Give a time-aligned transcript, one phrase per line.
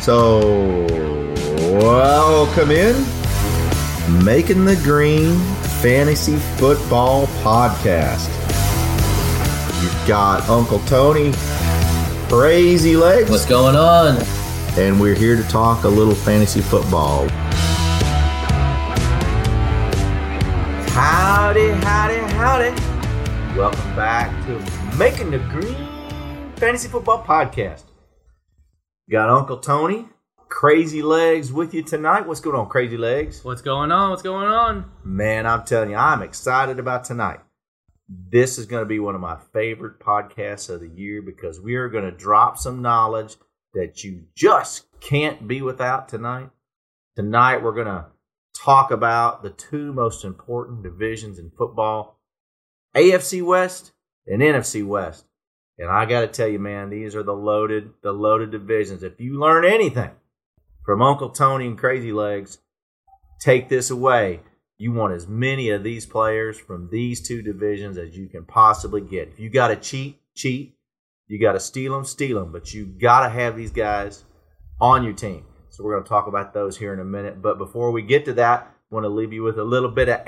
[0.00, 0.86] So,
[1.82, 2.96] welcome in.
[4.24, 5.38] Making the Green
[5.82, 8.30] Fantasy Football Podcast.
[9.82, 11.34] You've got Uncle Tony,
[12.30, 14.37] Crazy Legs, What's going on?
[14.78, 17.28] And we're here to talk a little fantasy football.
[20.90, 23.58] Howdy, howdy, howdy.
[23.58, 27.86] Welcome back to Making the Green Fantasy Football Podcast.
[29.10, 30.06] Got Uncle Tony,
[30.48, 32.28] Crazy Legs with you tonight.
[32.28, 33.44] What's going on, Crazy Legs?
[33.44, 34.10] What's going on?
[34.10, 34.88] What's going on?
[35.02, 37.40] Man, I'm telling you, I'm excited about tonight.
[38.08, 41.74] This is going to be one of my favorite podcasts of the year because we
[41.74, 43.34] are going to drop some knowledge
[43.78, 46.50] that you just can't be without tonight.
[47.14, 48.06] Tonight, we're going to
[48.60, 52.18] talk about the two most important divisions in football
[52.96, 53.92] AFC West
[54.26, 55.26] and NFC West.
[55.78, 59.04] And I got to tell you, man, these are the loaded, the loaded divisions.
[59.04, 60.10] If you learn anything
[60.84, 62.58] from Uncle Tony and Crazy Legs,
[63.40, 64.40] take this away.
[64.76, 69.02] You want as many of these players from these two divisions as you can possibly
[69.02, 69.28] get.
[69.28, 70.77] If you got to cheat, cheat.
[71.28, 72.50] You got to steal them, steal them.
[72.52, 74.24] But you got to have these guys
[74.80, 75.44] on your team.
[75.70, 77.40] So we're going to talk about those here in a minute.
[77.40, 80.08] But before we get to that, I want to leave you with a little bit
[80.08, 80.26] of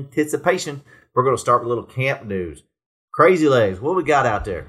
[0.00, 0.82] anticipation.
[1.14, 2.64] We're going to start with a little camp news.
[3.12, 4.68] Crazy legs, what we got out there?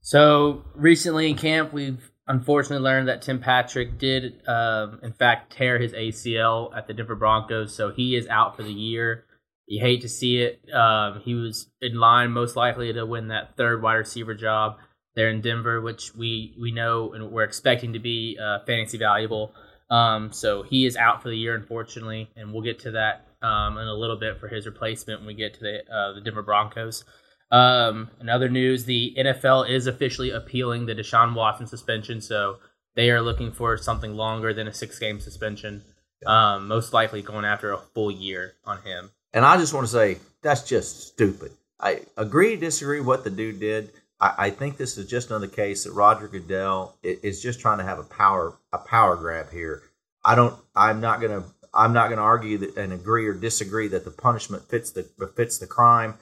[0.00, 5.78] So recently in camp, we've unfortunately learned that Tim Patrick did, um, in fact, tear
[5.78, 9.24] his ACL at the Denver Broncos, so he is out for the year.
[9.66, 10.60] You hate to see it.
[10.72, 14.76] Um, he was in line most likely to win that third wide receiver job
[15.14, 19.54] there in Denver, which we we know and we're expecting to be uh, fantasy valuable.
[19.90, 23.78] Um, so he is out for the year, unfortunately, and we'll get to that um,
[23.78, 26.42] in a little bit for his replacement when we get to the uh, the Denver
[26.42, 27.04] Broncos.
[27.50, 32.56] Um, in other news, the NFL is officially appealing the Deshaun Watson suspension, so
[32.96, 35.82] they are looking for something longer than a six game suspension.
[36.26, 39.10] Um, most likely going after a full year on him.
[39.34, 41.50] And I just want to say that's just stupid.
[41.80, 43.90] I agree, disagree what the dude did.
[44.20, 47.84] I, I think this is just another case that Roger Goodell is just trying to
[47.84, 49.82] have a power a power grab here.
[50.24, 50.54] I don't.
[50.74, 51.42] I'm not gonna.
[51.74, 55.02] I'm not gonna argue that, and agree or disagree that the punishment fits the
[55.36, 56.14] fits the crime.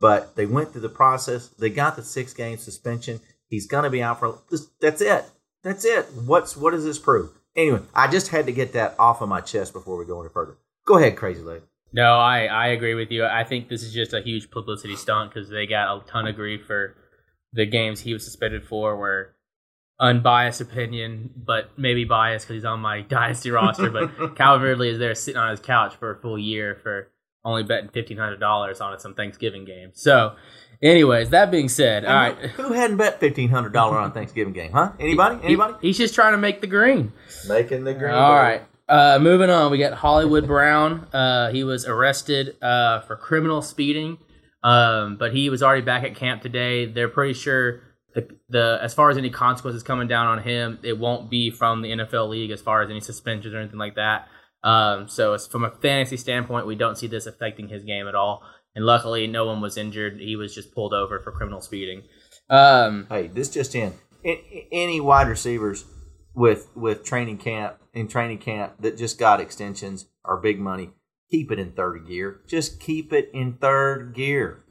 [0.00, 1.48] But they went through the process.
[1.48, 3.20] They got the six game suspension.
[3.48, 4.38] He's gonna be out for.
[4.80, 5.24] That's it.
[5.64, 6.06] That's it.
[6.24, 7.30] What's what does this prove?
[7.56, 10.30] Anyway, I just had to get that off of my chest before we go any
[10.32, 10.56] further.
[10.86, 11.62] Go ahead, crazy leg.
[11.92, 13.24] No, I, I agree with you.
[13.24, 16.34] I think this is just a huge publicity stunt because they got a ton of
[16.36, 16.94] grief for
[17.52, 19.34] the games he was suspended for were
[20.00, 23.90] unbiased opinion, but maybe biased because he's on my dynasty roster.
[23.90, 27.08] But Calvin Ridley is there sitting on his couch for a full year for
[27.44, 29.90] only betting fifteen hundred dollars on some Thanksgiving game.
[29.92, 30.36] So,
[30.80, 34.72] anyways, that being said, all right, Who hadn't bet fifteen hundred dollar on Thanksgiving game?
[34.72, 34.92] Huh?
[34.98, 35.36] Anybody?
[35.38, 35.74] He- Anybody?
[35.82, 37.12] he's just trying to make the green.
[37.48, 38.14] Making the green.
[38.14, 38.62] All right.
[38.88, 41.06] Uh, moving on, we got Hollywood Brown.
[41.12, 44.18] Uh, he was arrested uh, for criminal speeding,
[44.62, 46.86] um, but he was already back at camp today.
[46.86, 47.82] They're pretty sure
[48.14, 51.82] the, the as far as any consequences coming down on him, it won't be from
[51.82, 54.28] the NFL league as far as any suspensions or anything like that.
[54.64, 58.14] Um, so it's from a fantasy standpoint, we don't see this affecting his game at
[58.14, 58.42] all.
[58.74, 60.18] And luckily, no one was injured.
[60.20, 62.02] He was just pulled over for criminal speeding.
[62.48, 63.92] Um, Hey, this just in.
[64.24, 65.84] Any wide receivers
[66.34, 70.90] with with training camp in training camp that just got extensions or big money,
[71.30, 72.40] keep it in third gear.
[72.46, 74.64] Just keep it in third gear.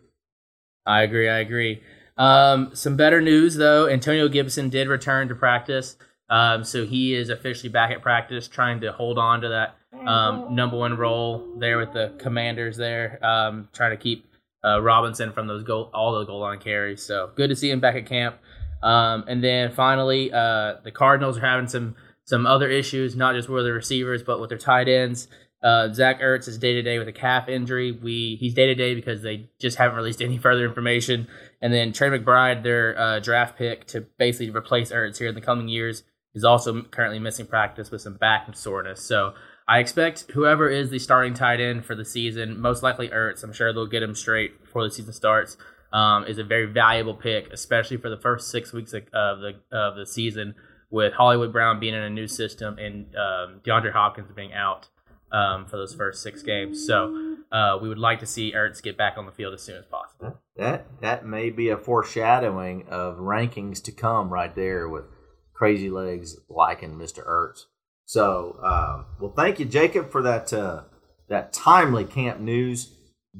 [0.85, 1.29] I agree.
[1.29, 1.81] I agree.
[2.17, 3.87] Um, some better news though.
[3.87, 5.95] Antonio Gibson did return to practice,
[6.29, 9.75] um, so he is officially back at practice, trying to hold on to that
[10.07, 12.77] um, number one role there with the Commanders.
[12.77, 14.27] There, um, trying to keep
[14.63, 17.01] uh, Robinson from those goal, all the goal line carries.
[17.01, 18.37] So good to see him back at camp.
[18.83, 23.49] Um, and then finally, uh, the Cardinals are having some some other issues, not just
[23.49, 25.27] with the receivers, but with their tight ends.
[25.63, 27.91] Uh, Zach Ertz is day to day with a calf injury.
[27.91, 31.27] We he's day to day because they just haven't released any further information.
[31.61, 35.41] And then Trey McBride, their uh, draft pick to basically replace Ertz here in the
[35.41, 39.01] coming years, is also currently missing practice with some back soreness.
[39.01, 39.33] So
[39.67, 43.53] I expect whoever is the starting tight end for the season, most likely Ertz, I'm
[43.53, 45.57] sure they'll get him straight before the season starts,
[45.93, 49.95] um, is a very valuable pick, especially for the first six weeks of the of
[49.95, 50.55] the season
[50.89, 54.89] with Hollywood Brown being in a new system and um, DeAndre Hopkins being out
[55.31, 56.85] um, for those first six games.
[56.85, 59.77] So uh, we would like to see Ertz get back on the field as soon
[59.77, 60.39] as possible.
[60.57, 65.05] That that may be a foreshadowing of rankings to come right there with
[65.53, 67.25] Crazy Legs liking Mr.
[67.25, 67.65] Ertz.
[68.05, 70.83] So, um, well, thank you, Jacob, for that uh,
[71.29, 72.93] that timely camp news,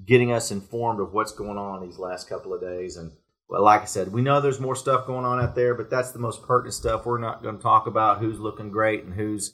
[0.06, 2.98] getting us informed of what's going on these last couple of days.
[2.98, 3.12] And
[3.48, 6.12] well, like I said, we know there's more stuff going on out there, but that's
[6.12, 7.06] the most pertinent stuff.
[7.06, 9.54] We're not going to talk about who's looking great and who's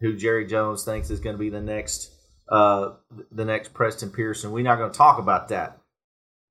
[0.00, 2.10] who Jerry Jones thinks is going to be the next
[2.48, 2.94] uh,
[3.30, 4.52] the next Preston Pearson.
[4.52, 5.78] We're not going to talk about that.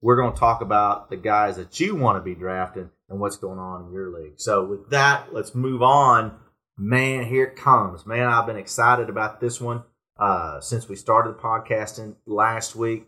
[0.01, 3.37] We're going to talk about the guys that you want to be drafting and what's
[3.37, 4.33] going on in your league.
[4.37, 6.37] So with that, let's move on
[6.77, 8.05] man, here it comes.
[8.05, 9.83] Man, I've been excited about this one
[10.19, 13.07] uh, since we started the podcasting last week.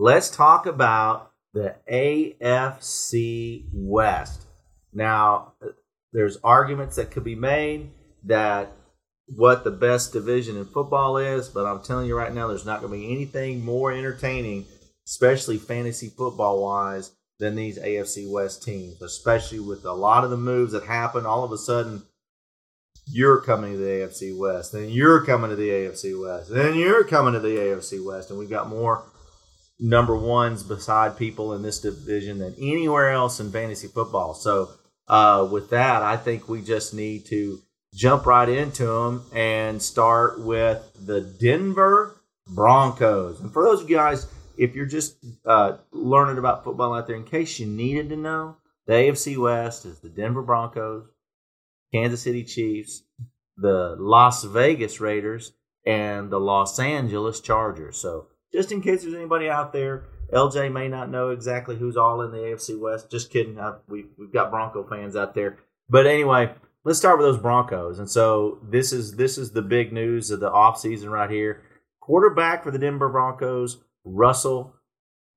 [0.00, 4.46] Let's talk about the AFC West.
[4.92, 5.54] Now,
[6.12, 7.90] there's arguments that could be made
[8.22, 8.70] that
[9.26, 12.80] what the best division in football is, but I'm telling you right now, there's not
[12.80, 14.66] going to be anything more entertaining,
[15.04, 17.10] especially fantasy football wise,
[17.40, 21.26] than these AFC West teams, especially with a lot of the moves that happen.
[21.26, 22.04] All of a sudden,
[23.06, 27.02] you're coming to the AFC West, then you're coming to the AFC West, then you're
[27.02, 29.02] coming to the AFC West, and we've got more
[29.80, 34.34] number ones beside people in this division than anywhere else in fantasy football.
[34.34, 34.70] So,
[35.06, 37.60] uh, with that, I think we just need to
[37.94, 42.14] jump right into them and start with the Denver
[42.46, 43.40] Broncos.
[43.40, 44.26] And for those of you guys,
[44.56, 45.16] if you're just
[45.46, 49.86] uh, learning about football out there, in case you needed to know, the AFC West
[49.86, 51.06] is the Denver Broncos,
[51.92, 53.02] Kansas City Chiefs,
[53.56, 55.52] the Las Vegas Raiders,
[55.86, 57.96] and the Los Angeles Chargers.
[57.96, 62.22] So, just in case there's anybody out there, LJ may not know exactly who's all
[62.22, 63.10] in the AFC West.
[63.10, 63.58] Just kidding.
[63.58, 65.58] I, we, we've got Bronco fans out there.
[65.88, 66.52] But anyway,
[66.84, 67.98] let's start with those Broncos.
[67.98, 71.62] And so this is this is the big news of the offseason right here.
[72.00, 74.74] Quarterback for the Denver Broncos, Russell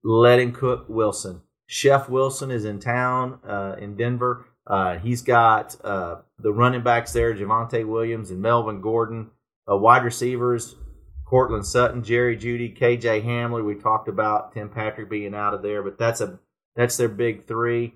[0.03, 1.41] let him cook Wilson.
[1.67, 4.45] Chef Wilson is in town uh, in Denver.
[4.67, 9.31] Uh, he's got uh, the running backs there, Javonte Williams and Melvin Gordon.
[9.69, 10.75] Uh, wide receivers,
[11.31, 13.63] Courtland Sutton, Jerry Jeudy, KJ Hamler.
[13.63, 16.37] We talked about Tim Patrick being out of there, but that's a
[16.75, 17.93] that's their big three.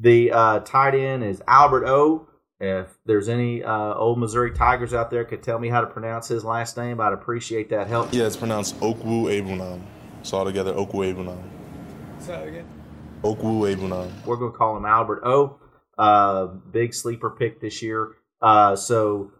[0.00, 2.26] The uh, tight end is Albert O.
[2.58, 6.28] If there's any uh, old Missouri Tigers out there could tell me how to pronounce
[6.28, 8.10] his last name, I'd appreciate that help.
[8.10, 9.82] Yeah, it's pronounced Okwu Abunam.
[10.22, 11.42] So all together, Okwu Abunam.
[12.18, 12.66] Say that again.
[13.22, 14.10] Okwu Abunam.
[14.24, 15.60] We're going to call him Albert O.
[15.98, 18.12] Uh, big sleeper pick this year.
[18.40, 19.32] Uh, so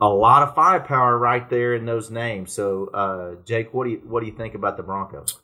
[0.00, 2.52] a lot of firepower right there in those names.
[2.52, 5.40] So, uh, Jake, what do you what do you think about the Broncos?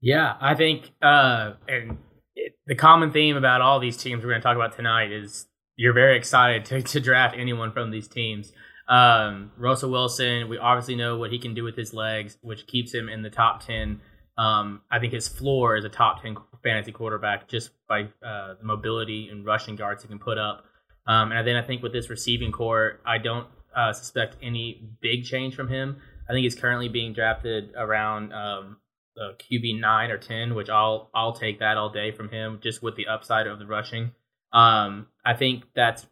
[0.00, 1.98] Yeah, I think, uh, and
[2.34, 5.46] it, the common theme about all these teams we're going to talk about tonight is
[5.76, 8.52] you're very excited to, to draft anyone from these teams.
[8.88, 12.92] Um, Russell Wilson, we obviously know what he can do with his legs, which keeps
[12.92, 14.00] him in the top ten.
[14.36, 18.64] Um, I think his floor is a top ten fantasy quarterback just by uh, the
[18.64, 20.64] mobility and rushing yards he can put up.
[21.06, 25.24] Um, and then I think with this receiving corps, I don't uh, suspect any big
[25.24, 25.96] change from him.
[26.28, 28.76] I think he's currently being drafted around um,
[29.16, 32.82] the QB nine or ten, which I'll I'll take that all day from him, just
[32.82, 34.12] with the upside of the rushing.
[34.52, 36.06] Um, I think that's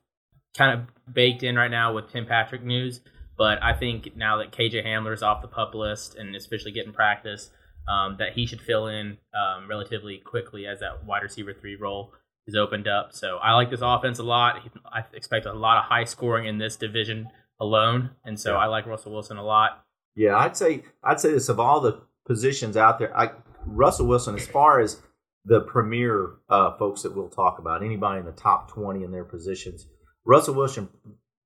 [0.56, 3.00] kind of baked in right now with Tim Patrick news.
[3.36, 6.92] But I think now that KJ Hamler is off the pup list and especially getting
[6.92, 7.50] practice,
[7.88, 12.12] um, that he should fill in um, relatively quickly as that wide receiver three role
[12.46, 13.12] is opened up.
[13.12, 14.60] So I like this offense a lot.
[14.84, 17.28] I expect a lot of high scoring in this division
[17.60, 18.58] alone, and so yeah.
[18.58, 19.84] I like Russell Wilson a lot.
[20.14, 23.30] Yeah, I'd say I'd say this of all the positions out there, I,
[23.66, 25.00] Russell Wilson, as far as
[25.44, 29.24] the premier uh, folks that we'll talk about, anybody in the top twenty in their
[29.24, 29.86] positions,
[30.24, 30.88] Russell Wilson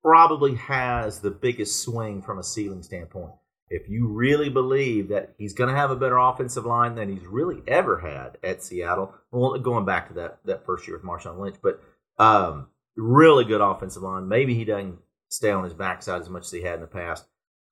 [0.02, 3.32] probably has the biggest swing from a ceiling standpoint
[3.70, 7.26] if you really believe that he's going to have a better offensive line than he's
[7.26, 11.40] really ever had at Seattle, well, going back to that that first year with Marshawn
[11.40, 11.82] Lynch, but
[12.18, 14.28] um, really good offensive line.
[14.28, 17.26] Maybe he doesn't stay on his backside as much as he had in the past.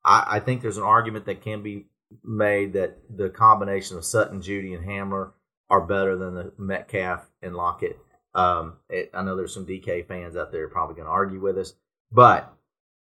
[0.04, 1.86] I, I think there's an argument that can be
[2.24, 5.32] made that the combination of Sutton, Jeudy, and Hamler
[5.70, 7.98] are better than the Metcalf and Lockett.
[8.34, 11.58] Um, it, I know there's some DK fans out there probably going to argue with
[11.58, 11.74] us,
[12.10, 12.52] but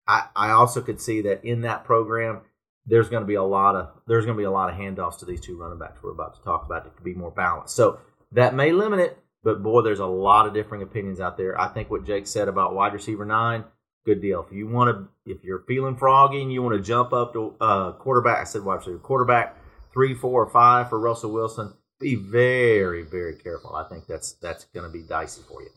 [0.08, 2.42] I, I also could see that in that program
[2.86, 5.20] there's going to be a lot of there's going to be a lot of handoffs
[5.20, 7.76] to these two running backs we're about to talk about that could be more balanced.
[7.76, 8.00] So
[8.34, 11.60] that may limit it, but boy, there's a lot of differing opinions out there.
[11.60, 13.64] I think what Jake said about wide receiver nine,
[14.06, 14.46] good deal.
[14.48, 17.56] If you want to, if you're feeling froggy and you want to jump up to
[17.60, 19.58] uh, quarterback, I said wide receiver, quarterback
[19.92, 21.74] three, four, or five for Russell Wilson.
[22.00, 23.76] Be very, very careful.
[23.76, 25.70] I think that's that's going to be dicey for you.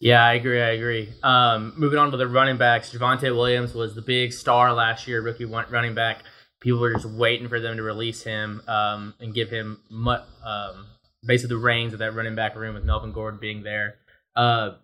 [0.00, 0.62] Yeah, I agree.
[0.62, 1.12] I agree.
[1.24, 5.20] Um, moving on to the running backs, Javonte Williams was the big star last year,
[5.20, 6.22] rookie running back.
[6.60, 10.86] People were just waiting for them to release him um, and give him mu- um,
[11.24, 13.96] basically the reins of that running back room with Melvin Gordon being there.
[14.36, 14.76] Uh,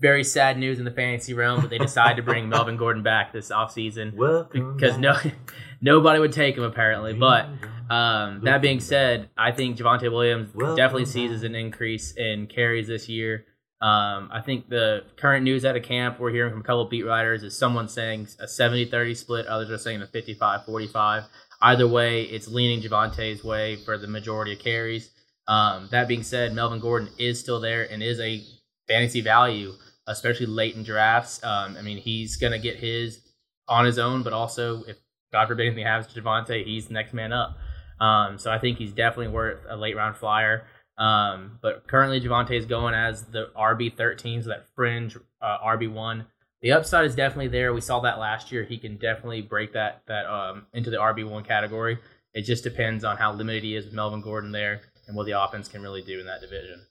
[0.00, 3.32] very sad news in the fantasy realm, but they decided to bring Melvin Gordon back
[3.32, 5.16] this offseason Well because no
[5.80, 7.14] nobody would take him apparently.
[7.14, 7.46] But
[7.90, 13.08] um, that being said, I think Javonte Williams definitely sees an increase in carries this
[13.08, 13.46] year.
[13.82, 16.90] Um, I think the current news out of camp we're hearing from a couple of
[16.90, 21.24] beat writers is someone saying a 70-30 split, others are saying a 55-45.
[21.62, 25.10] Either way, it's leaning Javonte's way for the majority of carries.
[25.48, 28.44] Um, that being said, Melvin Gordon is still there and is a
[28.90, 29.72] fantasy value,
[30.06, 31.42] especially late in drafts.
[31.44, 33.20] Um, I mean, he's going to get his
[33.68, 34.96] on his own, but also if
[35.32, 37.56] God forbid anything happens to Javonte, he's the next man up.
[38.00, 40.64] Um, so I think he's definitely worth a late round flyer.
[40.98, 45.90] Um, but currently, Javonte is going as the RB thirteen, so that fringe uh, RB
[45.90, 46.26] one.
[46.62, 47.72] The upside is definitely there.
[47.72, 48.64] We saw that last year.
[48.64, 51.98] He can definitely break that that um, into the RB one category.
[52.34, 55.40] It just depends on how limited he is with Melvin Gordon there and what the
[55.42, 56.84] offense can really do in that division.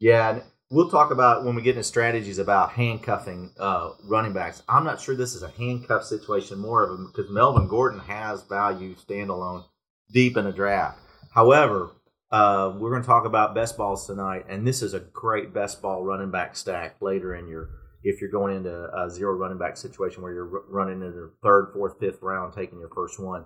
[0.00, 0.40] Yeah,
[0.74, 4.62] we'll talk about when we get into strategies about handcuffing uh, running backs.
[4.68, 8.42] I'm not sure this is a handcuff situation, more of a because Melvin Gordon has
[8.42, 9.64] value standalone
[10.12, 10.98] deep in a draft.
[11.32, 11.92] However,
[12.32, 15.80] uh, we're going to talk about best balls tonight, and this is a great best
[15.80, 17.70] ball running back stack later in your
[18.02, 21.70] if you're going into a zero running back situation where you're running in the third,
[21.72, 23.44] fourth, fifth round, taking your first one.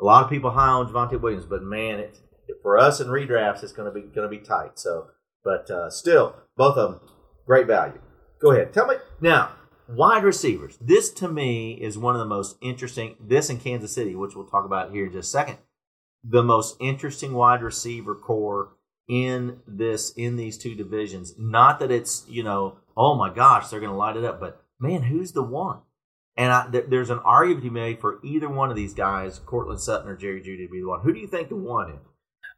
[0.00, 2.18] A lot of people high on Javonte Williams, but man, it,
[2.62, 4.78] for us in redrafts, it's going to be going to be tight.
[4.78, 5.08] So,
[5.46, 7.08] but uh, still, both of them
[7.46, 8.00] great value.
[8.42, 9.52] Go ahead, tell me now.
[9.88, 10.76] Wide receivers.
[10.80, 13.14] This to me is one of the most interesting.
[13.20, 15.58] This in Kansas City, which we'll talk about here in just a second
[16.28, 18.72] the most interesting wide receiver corps
[19.08, 21.34] in this in these two divisions.
[21.38, 24.62] Not that it's you know, oh my gosh, they're going to light it up, but
[24.80, 25.80] man, who's the one?
[26.36, 29.38] And I, th- there's an argument to be made for either one of these guys,
[29.38, 31.00] Courtland Sutton or Jerry Jeudy, to be the one.
[31.00, 32.00] Who do you think the one is?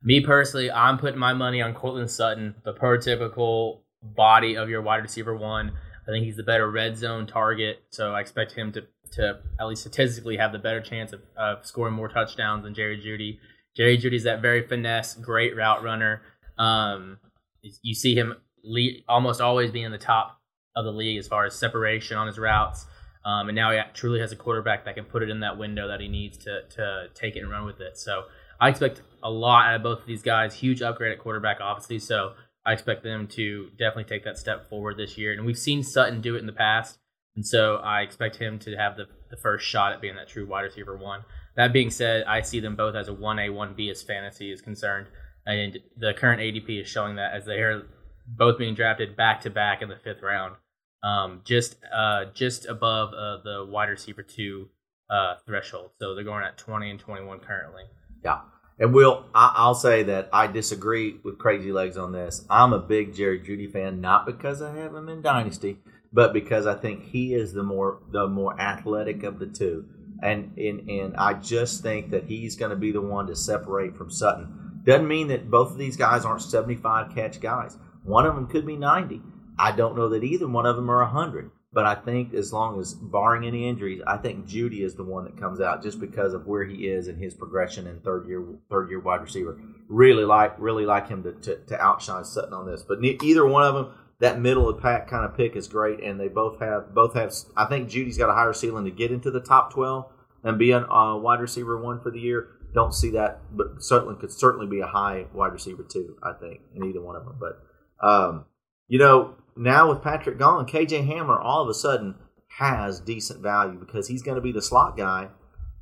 [0.02, 5.02] Me personally, I'm putting my money on Courtland Sutton, the prototypical body of your wide
[5.02, 5.72] receiver one.
[6.06, 9.66] I think he's the better red zone target, so I expect him to to at
[9.66, 13.38] least statistically have the better chance of, of scoring more touchdowns than Jerry Jeudy.
[13.74, 16.20] Jerry Jeudy's that very finesse, great route runner.
[16.58, 17.18] Um,
[17.62, 20.40] you see him lead, almost always being in the top
[20.76, 22.86] of the league as far as separation on his routes.
[23.24, 25.88] Um, and now he truly has a quarterback that can put it in that window
[25.88, 27.98] that he needs to to take it and run with it.
[27.98, 28.24] So
[28.60, 30.54] I expect a lot out of both of these guys.
[30.54, 31.98] Huge upgrade at quarterback, obviously.
[31.98, 32.32] So
[32.64, 35.32] I expect them to definitely take that step forward this year.
[35.32, 36.98] And we've seen Sutton do it in the past.
[37.36, 40.46] And so I expect him to have the, the first shot at being that true
[40.46, 41.24] wide receiver one.
[41.56, 45.06] That being said, I see them both as a 1A, 1B as fantasy is concerned.
[45.46, 47.86] And the current ADP is showing that as they are
[48.26, 50.56] both being drafted back to back in the fifth round,
[51.02, 54.68] um, just uh, just above uh, the wide receiver two
[55.08, 55.90] uh, threshold.
[55.98, 57.84] So they're going at 20 and 21 currently.
[58.24, 58.40] Yeah.
[58.78, 62.44] And Will, I, will say that I disagree with Crazy Legs on this.
[62.48, 65.78] I'm a big Jerry Jeudy fan, not because I have him in Dynasty,
[66.12, 69.86] but because I think he is the more the more athletic of the two
[70.22, 73.96] and and, and I just think that he's going to be the one to separate
[73.96, 74.80] from Sutton.
[74.84, 77.76] Doesn't mean that both of these guys aren't 75 catch guys.
[78.04, 79.20] One of them could be 90.
[79.58, 81.50] I don't know that either one of them are 100.
[81.70, 85.24] But I think as long as barring any injuries, I think Jeudy is the one
[85.24, 88.42] that comes out just because of where he is and his progression in third year
[88.70, 89.60] third year wide receiver.
[89.88, 92.82] Really like really like him to, to, to outshine Sutton on this.
[92.82, 96.02] But either one of them, that middle of the pack kind of pick is great,
[96.02, 97.32] and they both have both have.
[97.54, 100.10] I think Jeudy's got a higher ceiling to get into the top twelve
[100.42, 102.48] and be a uh, wide receiver one for the year.
[102.74, 106.16] Don't see that, but certainly could certainly be a high wide receiver two.
[106.22, 107.38] I think in either one of them.
[107.38, 108.46] But um,
[108.88, 112.14] you know, now with Patrick gone, KJ Hamler all of a sudden
[112.58, 115.28] has decent value because he's going to be the slot guy.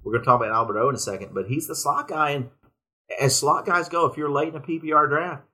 [0.02, 2.30] We're going to talk about Albert O in a second, but he's the slot guy,
[2.30, 2.50] and
[3.20, 5.44] as slot guys go, if you're late in a PPR draft,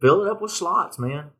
[0.00, 1.30] fill it up with slots, man.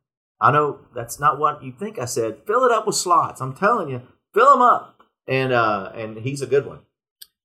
[0.41, 2.39] I know that's not what you think I said.
[2.47, 3.41] Fill it up with slots.
[3.41, 4.03] I'm telling you,
[4.33, 6.81] fill them up, and uh, and he's a good one.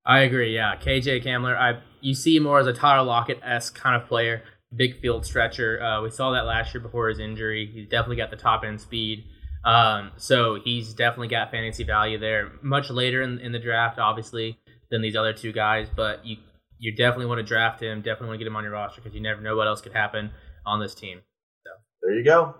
[0.05, 0.53] I agree.
[0.53, 1.57] Yeah, KJ Hamler.
[1.57, 4.43] I you see more as a Tyler Lockett esque kind of player,
[4.75, 5.81] big field stretcher.
[5.81, 7.69] Uh, we saw that last year before his injury.
[7.71, 9.25] He's definitely got the top end speed.
[9.65, 12.51] Um, so he's definitely got fantasy value there.
[12.61, 14.57] Much later in, in the draft, obviously,
[14.91, 16.37] than these other two guys, but you
[16.79, 17.99] you definitely want to draft him.
[17.99, 19.93] Definitely want to get him on your roster because you never know what else could
[19.93, 20.31] happen
[20.65, 21.21] on this team.
[21.63, 22.55] So there you go.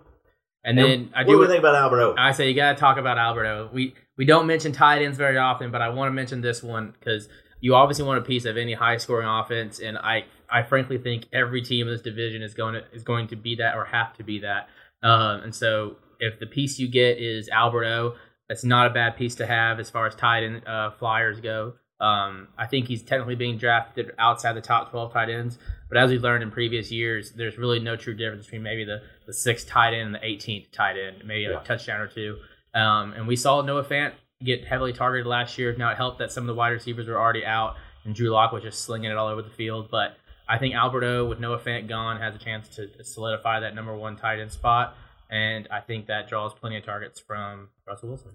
[0.64, 1.28] And then I do.
[1.28, 2.16] what do do we think about Albert O?
[2.18, 3.70] I say you got to talk about Albert O.
[3.74, 6.94] We we don't mention tight ends very often, but I want to mention this one
[6.98, 7.28] because
[7.60, 11.26] you obviously want a piece of any high scoring offense, and I I frankly think
[11.34, 14.14] every team in this division is going to is going to be that or have
[14.18, 14.70] to be that.
[15.02, 18.16] Um, and so if the piece you get is Albert O,
[18.48, 21.74] that's not a bad piece to have as far as tight end uh, flyers go.
[22.00, 25.58] Um, I think he's technically being drafted outside the top 12 tight ends,
[25.88, 29.02] but as we've learned in previous years, there's really no true difference between maybe the,
[29.26, 31.62] the sixth tight end and the 18th tight end, maybe Yeah.
[31.62, 32.38] a touchdown or two.
[32.74, 34.12] Um, and we saw Noah Fant
[34.44, 35.74] get heavily targeted last year.
[35.78, 38.52] Now it helped that some of the wide receivers were already out, and Drew Lock
[38.52, 39.88] was just slinging it all over the field.
[39.90, 43.76] But I think Albert O, with Noah Fant gone, has a chance to solidify that
[43.76, 44.96] number one tight end spot.
[45.30, 48.32] And I think that draws plenty of targets from Russell Wilson.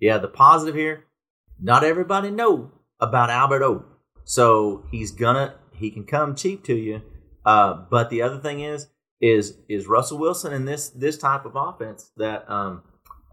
[0.00, 1.04] Yeah, the positive here,
[1.60, 3.84] not everybody know about Albert O.
[4.24, 7.02] So he's gonna he can come cheap to you.
[7.44, 8.88] Uh, but the other thing is
[9.20, 12.82] is is Russell Wilson in this this type of offense that um,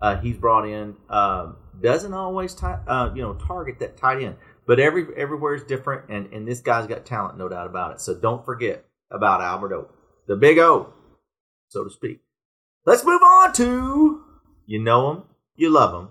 [0.02, 4.36] uh, he's brought in um, doesn't always ti uh, you know target that tight end.
[4.70, 8.02] But every everywhere is different, and and this guy's got talent, no doubt about it.
[8.02, 9.88] So don't forget about Albert O,
[10.28, 10.94] the Big O,
[11.70, 12.20] so to speak.
[12.86, 14.24] Let's move on to
[14.68, 15.24] you know him,
[15.56, 16.10] you love him,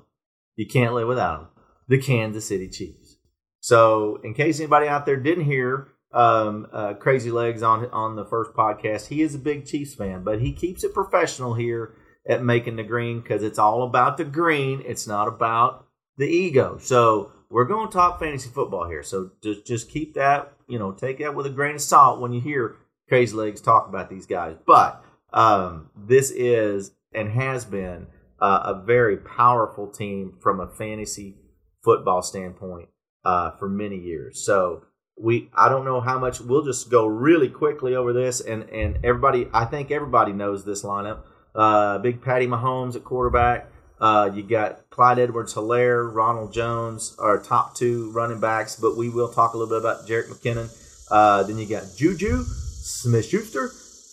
[0.56, 1.46] you can't live without him.
[1.86, 3.18] The Kansas City Chiefs.
[3.60, 8.24] So, in case anybody out there didn't hear um, uh, Crazy Legs on on the
[8.24, 11.94] first podcast, he is a big Chiefs fan, but he keeps it professional here
[12.28, 14.82] at Making the Green because it's all about the green.
[14.84, 15.86] It's not about
[16.16, 16.78] the ego.
[16.82, 19.02] So, we're going to talk fantasy football here.
[19.02, 22.32] So, just just keep that, you know, take that with a grain of salt when
[22.32, 22.76] you hear
[23.08, 24.56] Crazy Legs talk about these guys.
[24.66, 28.06] But um, this is and has been
[28.40, 31.36] uh, a very powerful team from a fantasy
[31.82, 32.88] football standpoint
[33.24, 34.44] uh, for many years.
[34.44, 34.84] So
[35.20, 36.40] we, I don't know how much.
[36.40, 40.82] We'll just go really quickly over this, and and everybody, I think everybody knows this
[40.82, 41.22] lineup.
[41.54, 43.70] Uh, Big Patty Mahomes at quarterback.
[44.00, 48.76] Uh, you got Clyde Edwards-Hilaire, Ronald Jones, our top two running backs.
[48.76, 50.70] But we will talk a little bit about Jerick McKinnon.
[51.10, 53.70] Uh, then you got Juju Smith-Schuster,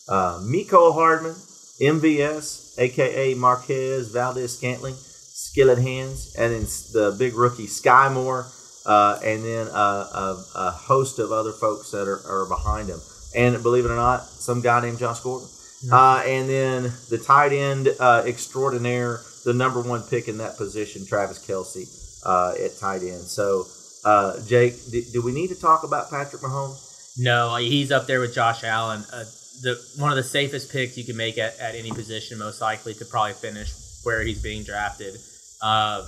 [0.09, 1.35] uh, Mecole Hardman,
[1.81, 6.61] MVS, aka Marquez Valdes-Scantling, Skillet Hands, and then
[6.93, 8.47] the big rookie Skyy Moore,
[8.85, 12.99] uh, and then uh, a, a host of other folks that are, are behind him.
[13.35, 15.47] And believe it or not, some guy named Josh Gordon.
[15.91, 21.05] Uh, and then the tight end uh, extraordinaire, the number one pick in that position,
[21.05, 23.21] Travis Kelce uh, at tight end.
[23.21, 23.65] So,
[24.03, 27.13] uh, Jake, do, do we need to talk about Patrick Mahomes?
[27.17, 29.03] No, he's up there with Josh Allen.
[29.13, 29.23] Uh,
[29.61, 32.93] the one of the safest picks you can make at, at any position, most likely
[32.95, 33.71] to probably finish
[34.03, 35.15] where he's being drafted.
[35.61, 36.05] Um,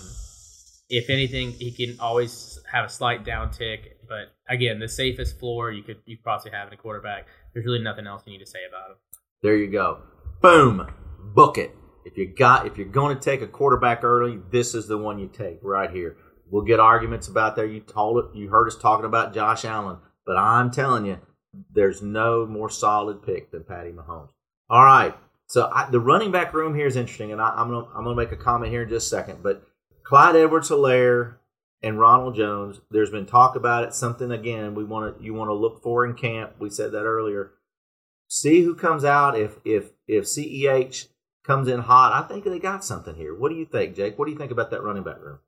[0.89, 5.83] if anything, he can always have a slight downtick, but again, the safest floor you
[5.83, 7.27] could you could possibly have in a quarterback.
[7.53, 8.97] There's really nothing else you need to say about him.
[9.41, 9.99] There you go.
[10.41, 10.87] Boom.
[11.19, 11.75] Book it.
[12.05, 15.19] If you got if you're going to take a quarterback early, this is the one
[15.19, 16.17] you take right here.
[16.49, 17.65] We'll get arguments about there.
[17.65, 18.35] You told it.
[18.37, 21.19] You heard us talking about Josh Allen, but I'm telling you,
[21.73, 24.29] there's no more solid pick than Patty Mahomes.
[24.69, 25.15] All right.
[25.47, 28.15] So I, the running back room here is interesting, and I, I'm gonna I'm gonna
[28.15, 29.43] make a comment here in just a second.
[29.43, 29.63] But
[30.03, 31.39] Clyde Edwards-Hilaire
[31.83, 32.79] and Ronald Jones.
[32.89, 33.93] There's been talk about it.
[33.93, 36.53] Something again we want to you want to look for in camp.
[36.59, 37.51] We said that earlier.
[38.27, 39.37] See who comes out.
[39.37, 41.07] If if if CEH
[41.43, 43.33] comes in hot, I think they got something here.
[43.33, 44.19] What do you think, Jake?
[44.19, 45.39] What do you think about that running back room?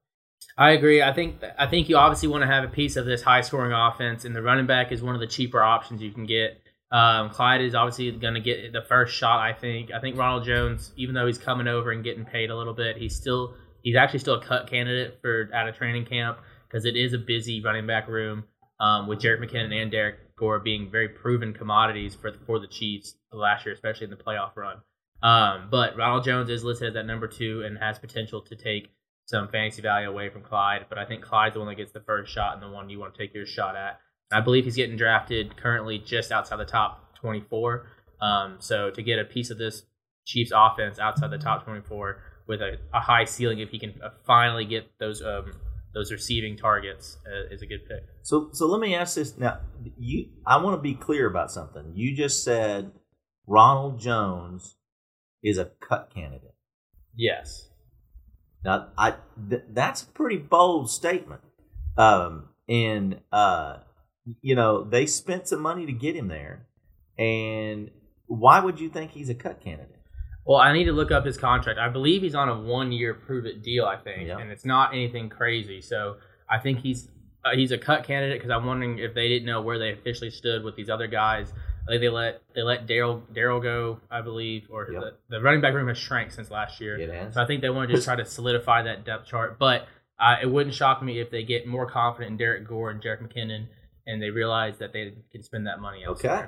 [0.58, 1.02] I agree.
[1.02, 3.74] I think I think you obviously want to have a piece of this high scoring
[3.74, 6.62] offense, and the running back is one of the cheaper options you can get.
[6.92, 9.40] Um, Clyde is obviously going to get the first shot.
[9.40, 9.92] I think.
[9.92, 12.98] I think Ronald Jones, even though he's coming over and getting paid a little bit,
[12.98, 16.96] he's still he's actually still a cut candidate for out of training camp because it
[16.96, 18.46] is a busy running back room
[18.80, 23.16] um, with Jerick McKinnon and Derrick Gore being very proven commodities for for the Chiefs
[23.32, 24.78] last year, especially in the playoff run.
[25.22, 28.94] Um, but Ronald Jones is listed as that number two and has potential to take
[29.26, 30.86] some fantasy value away from Clyde.
[30.90, 33.00] But I think Clyde's the one that gets the first shot and the one you
[33.00, 34.00] want to take your shot at.
[34.32, 37.88] I believe he's getting drafted currently just outside the top 24.
[38.22, 39.84] Um, so to get a piece of this
[40.26, 44.10] Chiefs offense outside the top 24 with a, a high ceiling, if he can uh,
[44.26, 45.52] finally get those um,
[45.94, 48.04] those receiving targets, uh, is a good pick.
[48.22, 49.60] So so let me ask this now.
[49.98, 51.94] You I want to be clear about something.
[51.96, 52.92] You just said
[53.48, 54.76] Ronald Jones
[55.44, 56.56] is a cut candidate.
[57.16, 57.70] Yes.
[58.64, 59.16] Now I
[59.50, 61.42] th- that's a pretty bold statement.
[61.98, 63.78] Um and uh
[64.42, 66.68] you know, they spent some money to get him there.
[67.18, 67.90] And
[68.28, 69.99] why would you think he's a cut candidate?
[70.46, 71.80] Well, I need to look up his contract.
[71.80, 73.86] I believe he's on a one-year prove-it deal.
[73.86, 74.40] I think, Yeah.
[74.40, 75.82] and it's not anything crazy.
[75.82, 76.18] So
[76.50, 77.10] I think he's
[77.46, 80.30] uh, he's a cut candidate because I'm wondering if they didn't know where they officially
[80.30, 81.54] stood with these other guys,
[81.88, 85.02] I think they let they let Daryl Daryl go, I believe, or Yep.
[85.02, 86.98] the, the running back room has shrank since last year.
[87.00, 87.36] It has.
[87.36, 89.58] So I think they want to just try to solidify that depth chart.
[89.60, 89.88] But
[90.20, 93.22] uh, it wouldn't shock me if they get more confident in Derrick Gore and Jerick
[93.22, 93.68] McKinnon,
[94.06, 96.36] and they realize that they can spend that money elsewhere.
[96.36, 96.48] Okay,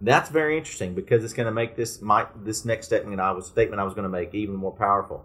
[0.00, 3.46] that's very interesting because it's going to make this my this next statement I was
[3.46, 5.24] statement I was going to make even more powerful.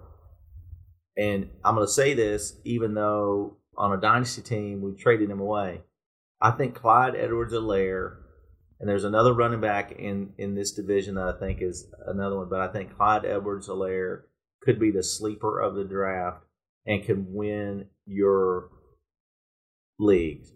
[1.17, 5.39] And I'm going to say this, even though on a dynasty team we traded him
[5.39, 5.81] away.
[6.41, 8.17] I think Clyde Edwards-Hilaire,
[8.79, 12.49] and there's another running back in in this division that I think is another one,
[12.49, 14.25] but I think Clyde Edwards-Hilaire
[14.61, 16.43] could be the sleeper of the draft
[16.85, 18.69] and can win your
[19.97, 20.51] leagues.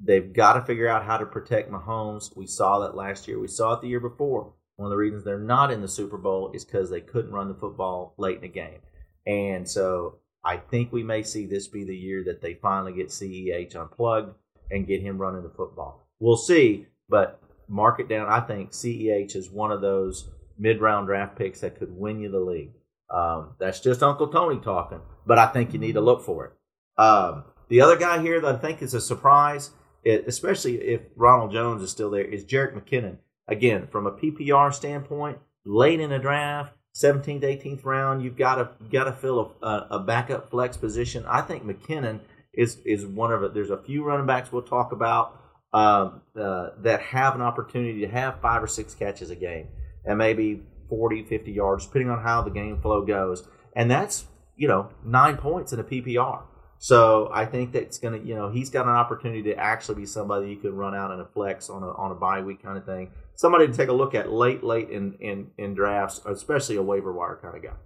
[0.00, 2.36] They've got to figure out how to protect Mahomes.
[2.36, 3.38] We saw that last year.
[3.38, 4.52] We saw it the year before.
[4.76, 7.48] One of the reasons they're not in the Super Bowl is because they couldn't run
[7.48, 8.80] the football late in the game.
[9.26, 13.08] And so I think we may see this be the year that they finally get
[13.08, 14.34] CEH unplugged
[14.70, 16.06] and get him running the football.
[16.20, 18.28] We'll see, but mark it down.
[18.28, 22.30] I think CEH is one of those mid round draft picks that could win you
[22.30, 22.72] the league.
[23.10, 27.02] Um, that's just Uncle Tony talking, but I think you need to look for it.
[27.02, 29.70] Um, the other guy here that I think is a surprise,
[30.06, 33.18] especially if Ronald Jones is still there, is Jerick McKinnon.
[33.48, 38.70] Again, from a PPR standpoint, late in the draft, 17th, 18th round, you've got to
[38.90, 41.24] got to fill a, a backup flex position.
[41.28, 42.20] I think McKinnon
[42.54, 43.52] is is one of it.
[43.52, 45.38] There's a few running backs we'll talk about
[45.74, 49.68] um, uh, that have an opportunity to have five or six catches a game
[50.04, 53.46] and maybe 40, 50 yards, depending on how the game flow goes.
[53.74, 54.24] And that's
[54.56, 56.42] you know nine points in a PPR.
[56.78, 60.50] So I think that's gonna, you know, he's got an opportunity to actually be somebody
[60.50, 62.84] you could run out in a flex on a on a bye week kind of
[62.84, 63.10] thing.
[63.34, 67.12] Somebody to take a look at late, late in in, in drafts, especially a waiver
[67.12, 67.76] wire kind of guy.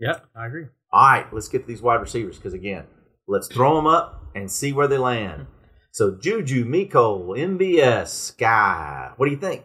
[0.00, 0.66] Yep, I agree.
[0.92, 2.84] All right, let's get to these wide receivers because again,
[3.26, 5.46] let's throw them up and see where they land.
[5.90, 9.12] So Juju, Miko, MVS, Skyy.
[9.16, 9.64] What do you think?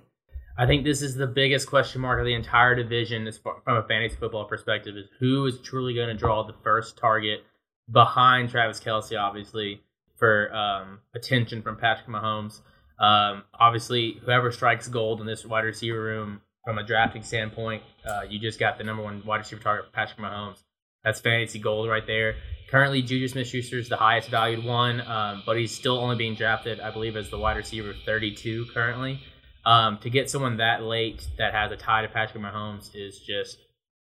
[0.57, 4.15] I think this is the biggest question mark of the entire division from a fantasy
[4.15, 7.43] football perspective is who is truly going to draw the first target
[7.91, 9.81] behind Travis Kelce, obviously,
[10.17, 12.61] for um, attention from Patrick Mahomes.
[12.99, 18.21] Um, obviously, whoever strikes gold in this wide receiver room from a drafting standpoint, uh,
[18.29, 20.63] you just got the number one wide receiver target, for Patrick Mahomes.
[21.03, 22.35] That's fantasy gold right there.
[22.71, 26.79] Currently, Juju Smith-Schuster is the highest valued one, um, but he's still only being drafted,
[26.79, 29.19] I believe, as the wide receiver 32 currently.
[29.65, 33.57] Um, to get someone that late that has a tie to Patrick Mahomes is just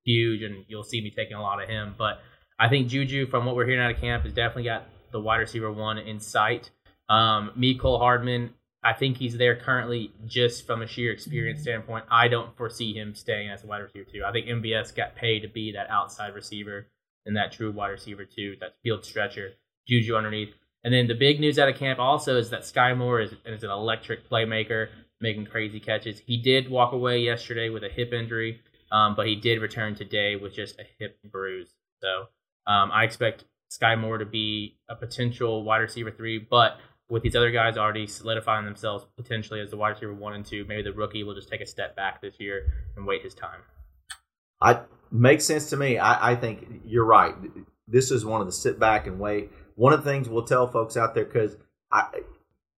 [0.06, 1.96] huge, and you'll see me taking a lot of him.
[1.98, 2.22] But
[2.58, 5.38] I think Juju, from what we're hearing out of camp, has definitely got the wide
[5.38, 6.72] receiver one in sight.
[7.10, 12.06] Um, Mecole Hardman, I think he's there currently just from a sheer experience standpoint.
[12.10, 14.24] I don't foresee him staying as a wide receiver two.
[14.26, 16.88] I think MVS got paid to be that outside receiver
[17.26, 19.52] and that true wide receiver two, that field stretcher.
[19.88, 20.54] Juju underneath.
[20.84, 23.64] And then the big news out of camp also is that Skyy Moore is, is
[23.64, 24.90] an electric playmaker,
[25.20, 26.20] making crazy catches.
[26.20, 30.36] He did walk away yesterday with a hip injury, um, but he did return today
[30.36, 31.74] with just a hip bruise.
[32.02, 32.28] So
[32.68, 36.78] um, I expect Skyy Moore to be a potential wide receiver three, but
[37.10, 40.66] with these other guys already solidifying themselves potentially as the wide receiver one and two,
[40.68, 43.60] maybe the rookie will just take a step back this year and wait his time.
[44.62, 45.98] I makes sense to me.
[45.98, 47.36] I, I think you're right.
[47.88, 49.52] This is one of the sit back and wait.
[49.76, 51.56] One of the things we'll tell folks out there because
[51.92, 52.08] I,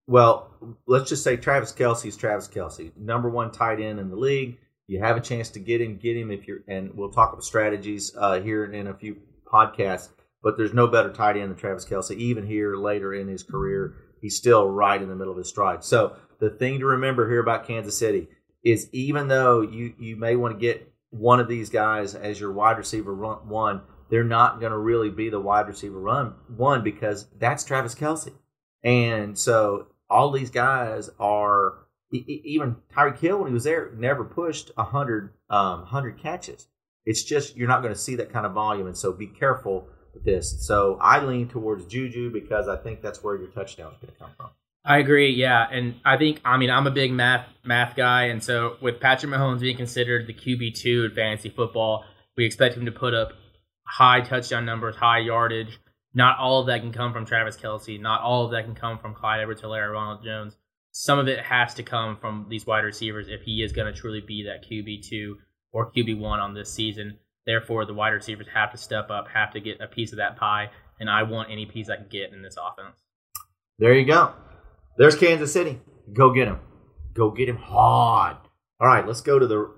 [0.07, 0.51] well,
[0.87, 4.57] let's just say Travis Kelce is Travis Kelce, number one tight end in the league.
[4.87, 7.43] You have a chance to get him, get him if you're, and we'll talk about
[7.43, 9.17] strategies uh, here in a few
[9.51, 10.09] podcasts.
[10.43, 12.15] But there's no better tight end than Travis Kelce.
[12.15, 15.83] Even here later in his career, he's still right in the middle of his stride.
[15.83, 18.27] So the thing to remember here about Kansas City
[18.63, 22.51] is even though you you may want to get one of these guys as your
[22.51, 26.83] wide receiver run, one, they're not going to really be the wide receiver run one
[26.83, 28.33] because that's Travis Kelce.
[28.83, 34.71] And so all these guys are even Tyreek Hill when he was there never pushed
[34.75, 36.67] 100 um, 100 catches.
[37.07, 39.87] It's just you're not going to see that kind of volume, and so be careful
[40.13, 40.67] with this.
[40.67, 44.19] So I lean towards Juju because I think that's where your touchdown is going to
[44.19, 44.49] come from.
[44.83, 48.43] I agree, yeah, and I think I mean I'm a big math math guy, and
[48.43, 52.03] so with Patrick Mahomes being considered the QB two in fantasy football,
[52.35, 53.31] we expect him to put up
[53.85, 55.79] high touchdown numbers, high yardage.
[56.13, 58.01] Not all of that can come from Travis Kelce.
[58.01, 60.57] Not all of that can come from Clyde Edwards-Hilaire, Ronald Jones.
[60.91, 63.97] Some of it has to come from these wide receivers if he is going to
[63.97, 65.37] truly be that QB two
[65.71, 67.17] or QB one on this season.
[67.45, 70.35] Therefore, the wide receivers have to step up, have to get a piece of that
[70.35, 72.97] pie, and I want any piece I can get in this offense.
[73.79, 74.33] There you go.
[74.97, 75.79] There's Kansas City.
[76.11, 76.59] Go get him.
[77.13, 78.37] Go get him hard.
[78.79, 79.71] All right, let's go to the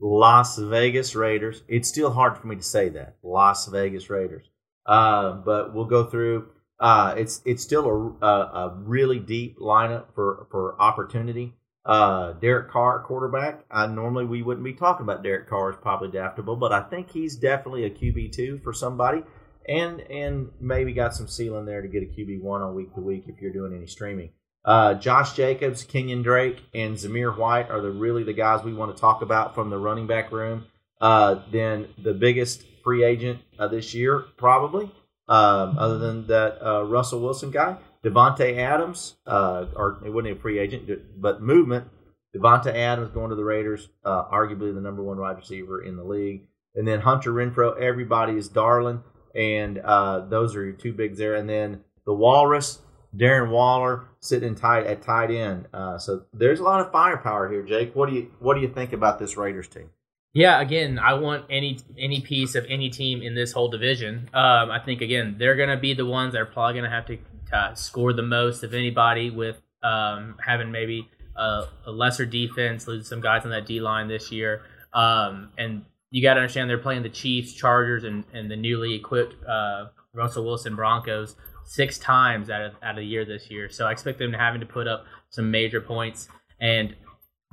[0.00, 1.62] Las Vegas Raiders.
[1.68, 3.16] It's still hard for me to say that.
[3.22, 4.48] Las Vegas Raiders.
[4.86, 6.48] Uh, but we'll go through.
[6.78, 11.54] Uh, it's it's still a, a, a really deep lineup for for opportunity.
[11.86, 13.64] Uh, Derek Carr, quarterback.
[13.70, 17.10] I normally we wouldn't be talking about Derek Carr as probably draftable, but I think
[17.10, 19.22] he's definitely a QB two for somebody,
[19.68, 23.00] and and maybe got some ceiling there to get a QB one on week to
[23.00, 24.30] week if you're doing any streaming.
[24.64, 28.96] Uh, Josh Jacobs, Kenyan Drake, and Zamir White are the really the guys we want
[28.96, 30.64] to talk about from the running back room.
[31.02, 34.90] Uh, then the biggest free agent uh, this year, probably,
[35.28, 40.40] um, other than that uh, Russell Wilson guy, Davante Adams, uh, or it wasn't a
[40.40, 41.88] free agent, but movement.
[42.36, 46.04] Davante Adams going to the Raiders, uh, arguably the number one wide receiver in the
[46.04, 46.48] league.
[46.74, 49.02] And then Hunter Renfrow, everybody is darling,
[49.34, 51.36] and uh, those are your two bigs there.
[51.36, 52.80] And then the Walrus,
[53.16, 55.68] Darren Waller, sitting tight at tight end.
[55.72, 57.94] Uh, so there's a lot of firepower here, Jake.
[57.94, 59.90] What do you what do you think about this Raiders team?
[60.34, 64.28] Yeah, again, I want any any piece of any team in this whole division.
[64.34, 66.90] Um, I think again they're going to be the ones that are probably going to
[66.90, 67.18] have to
[67.52, 73.04] uh, score the most of anybody with um, having maybe a, a, lesser defense, losing
[73.04, 74.62] some guys on that D line this year.
[74.92, 78.94] Um, and you got to understand they're playing the Chiefs, Chargers, and, and the newly
[78.94, 83.68] equipped uh, Russell Wilson Broncos six times out of out of the year this year.
[83.68, 86.26] So I expect them to having to put up some major points.
[86.60, 86.96] And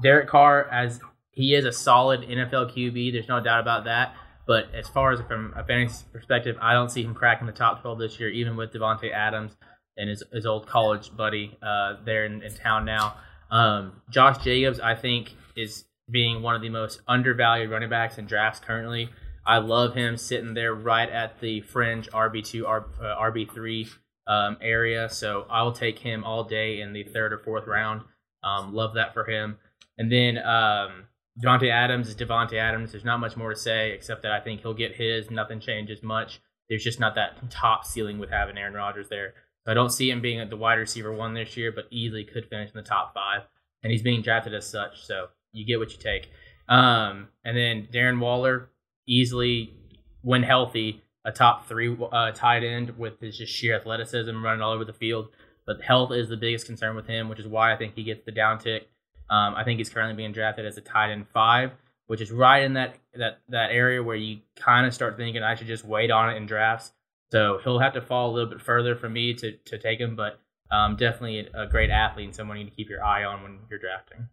[0.02, 1.00] Derek Carr, as
[1.32, 4.15] he is a solid NFL QB, there's no doubt about that.
[4.48, 7.82] But as far as from a fantasy perspective, I don't see him cracking the top
[7.82, 9.56] 12 this year, even with Davante Adams
[9.98, 13.15] and his, his old college buddy uh, there in, in, town now.
[13.50, 18.26] Um, Josh Jacobs, I think, is being one of the most undervalued running backs in
[18.26, 19.10] drafts currently.
[19.46, 23.89] I love him sitting there right at the fringe RB2, RB3
[24.28, 25.10] uh, um, area.
[25.10, 28.02] So I will take him all day in the third or fourth round.
[28.44, 29.58] Um, love that for him.
[29.98, 31.06] And then um,
[31.39, 32.91] Davante Adams is Davante Adams.
[32.91, 35.32] There's not much more to say except that I think he'll get his.
[35.32, 36.41] Nothing changes much.
[36.70, 39.34] There's just not that top ceiling with having Aaron Rodgers there.
[39.65, 42.50] So I don't see him being the wide receiver one this year, but easily could
[42.50, 43.41] finish in the top five.
[43.84, 46.30] And he's being drafted as such, so you get what you take.
[46.67, 48.70] Um, and then Darren Waller,
[49.08, 49.74] easily,
[50.22, 54.74] when healthy, a top three uh, tight end with his just sheer athleticism, running all
[54.74, 55.30] over the field.
[55.65, 58.24] But health is the biggest concern with him, which is why I think he gets
[58.26, 58.89] the down tick.
[59.32, 61.72] Um, I think he's currently being drafted as a tight end five,
[62.08, 65.56] which is right in that that that area where you kind of start thinking I
[65.56, 66.91] should just wait on it in drafts.
[67.32, 70.17] So he'll have to fall a little bit further for me to, to take him,
[70.17, 73.41] but um, definitely a great athlete and someone you need to keep your eye on
[73.41, 74.28] when you're drafting.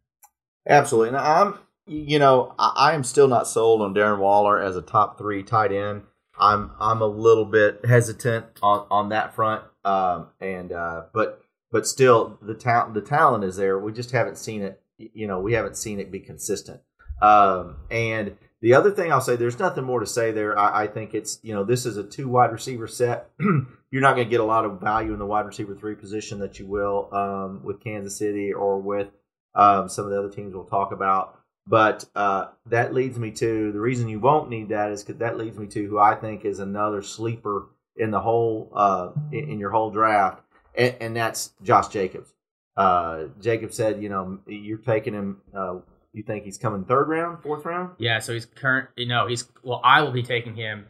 [0.68, 1.12] Absolutely.
[1.12, 4.82] Now, I'm, you know, I, I am still not sold on Darren Waller as a
[4.82, 6.02] top three tight end.
[6.40, 11.87] I'm I'm a little bit hesitant on, on that front, um, and uh, but but
[11.87, 13.78] still the talent the talent is there.
[13.78, 14.80] We just haven't seen it.
[14.98, 16.80] You know, we haven't seen it be consistent.
[17.22, 20.58] Um, and the other thing I'll say, there's nothing more to say there.
[20.58, 23.30] I, I think it's, you know, this is a two wide receiver set.
[23.90, 26.40] You're not going to get a lot of value in the wide receiver three position
[26.40, 29.08] that you will um, with Kansas City or with
[29.54, 31.38] um, some of the other teams we'll talk about.
[31.66, 35.37] But uh, that leads me to the reason you won't need that is because that
[35.37, 39.58] leads me to who I think is another sleeper in the whole uh, in, in,
[39.58, 40.40] your whole draft,
[40.74, 42.32] and, and that's Josh Jacobs.
[42.78, 45.78] Uh, Jacob said, you know, you're taking him uh,
[46.12, 47.90] you think he's coming third round, fourth round?
[47.98, 48.88] Yeah, so he's current.
[48.96, 49.80] You know, he's well.
[49.84, 50.86] I will be taking him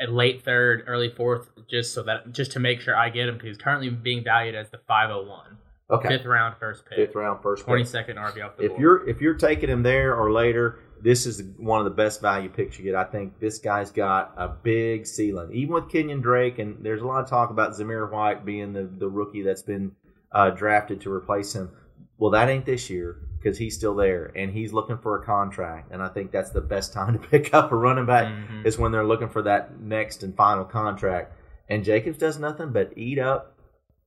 [0.00, 3.34] at late third, early fourth, just so that just to make sure I get him
[3.34, 5.58] because he's currently being valued as the 501.
[5.90, 6.08] Okay.
[6.08, 6.96] Fifth round, first pick.
[6.96, 7.64] Fifth round, first.
[7.64, 8.80] Twenty second RB off the if board.
[8.80, 12.48] you're if you're taking him there or later, this is one of the best value
[12.48, 12.94] picks you get.
[12.94, 17.06] I think this guy's got a big ceiling, even with Kenyan Drake, and there's a
[17.06, 19.92] lot of talk about Zamir White being the the rookie that's been
[20.34, 21.70] uh, drafted to replace him.
[22.18, 25.90] Well, that ain't this year because he's still there and he's looking for a contract.
[25.92, 28.66] And I think that's the best time to pick up a running back mm-hmm.
[28.66, 31.34] is when they're looking for that next and final contract.
[31.68, 33.58] And Jacobs does nothing but eat up,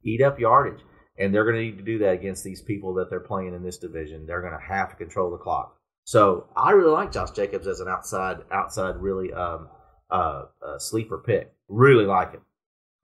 [0.04, 0.82] eat up yardage.
[1.18, 3.64] And they're going to need to do that against these people that they're playing in
[3.64, 4.26] this division.
[4.26, 5.78] They're going to have to control the clock.
[6.04, 9.70] So I really like Josh Jacobs as an outside, outside really um,
[10.12, 11.54] uh, uh, sleeper pick.
[11.70, 12.42] Really like it.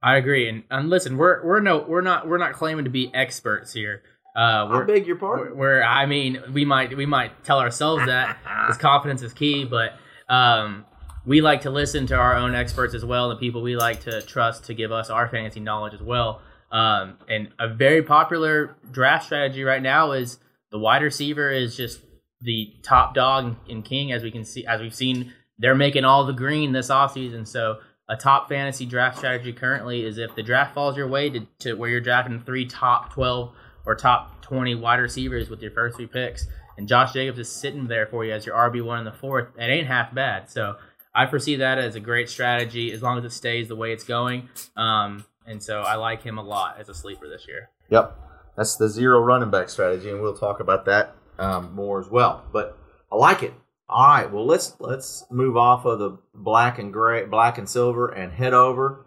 [0.02, 0.48] I agree.
[0.48, 4.02] And, and listen, we're we're no we're not we're not claiming to be experts here.
[4.34, 5.58] Uh, I beg your pardon.
[5.58, 9.92] We're, I mean, we might we might tell ourselves that because confidence is key, but
[10.28, 10.86] um,
[11.26, 14.22] we like to listen to our own experts as well, the people we like to
[14.22, 16.40] trust to give us our fantasy knowledge as well.
[16.70, 20.38] Um, and a very popular draft strategy right now is
[20.70, 22.00] the wide receiver is just
[22.40, 26.24] the top dog in king, as we can see, as we've seen, they're making all
[26.24, 27.46] the green this offseason.
[27.46, 27.78] So
[28.12, 31.72] a top fantasy draft strategy currently is if the draft falls your way to, to
[31.72, 33.54] where you're drafting three top twelve
[33.86, 36.46] or top 20 wide receivers with your first three picks,
[36.76, 39.62] and Josh Jacobs is sitting there for you as your RB1 in the fourth, it
[39.62, 40.50] ain't half bad.
[40.50, 40.76] So
[41.14, 44.04] I foresee that as a great strategy as long as it stays the way it's
[44.04, 44.50] going.
[44.76, 47.70] Um, and so I like him a lot as a sleeper this year.
[47.88, 48.14] Yep.
[48.56, 52.44] That's the zero running back strategy, and we'll talk about that um, more as well.
[52.52, 52.76] But
[53.10, 53.54] I like it.
[53.92, 58.08] All right, well let's let's move off of the black and gray, black and silver,
[58.08, 59.04] and head over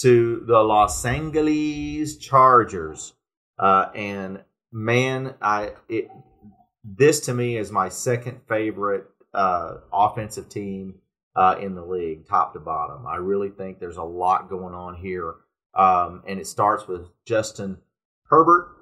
[0.00, 3.14] to the Los Angeles Chargers.
[3.58, 6.10] Uh, and man, I it
[6.84, 10.96] this to me is my second favorite uh, offensive team
[11.34, 13.06] uh, in the league, top to bottom.
[13.06, 15.36] I really think there's a lot going on here,
[15.74, 17.78] um, and it starts with Justin
[18.24, 18.76] Herbert,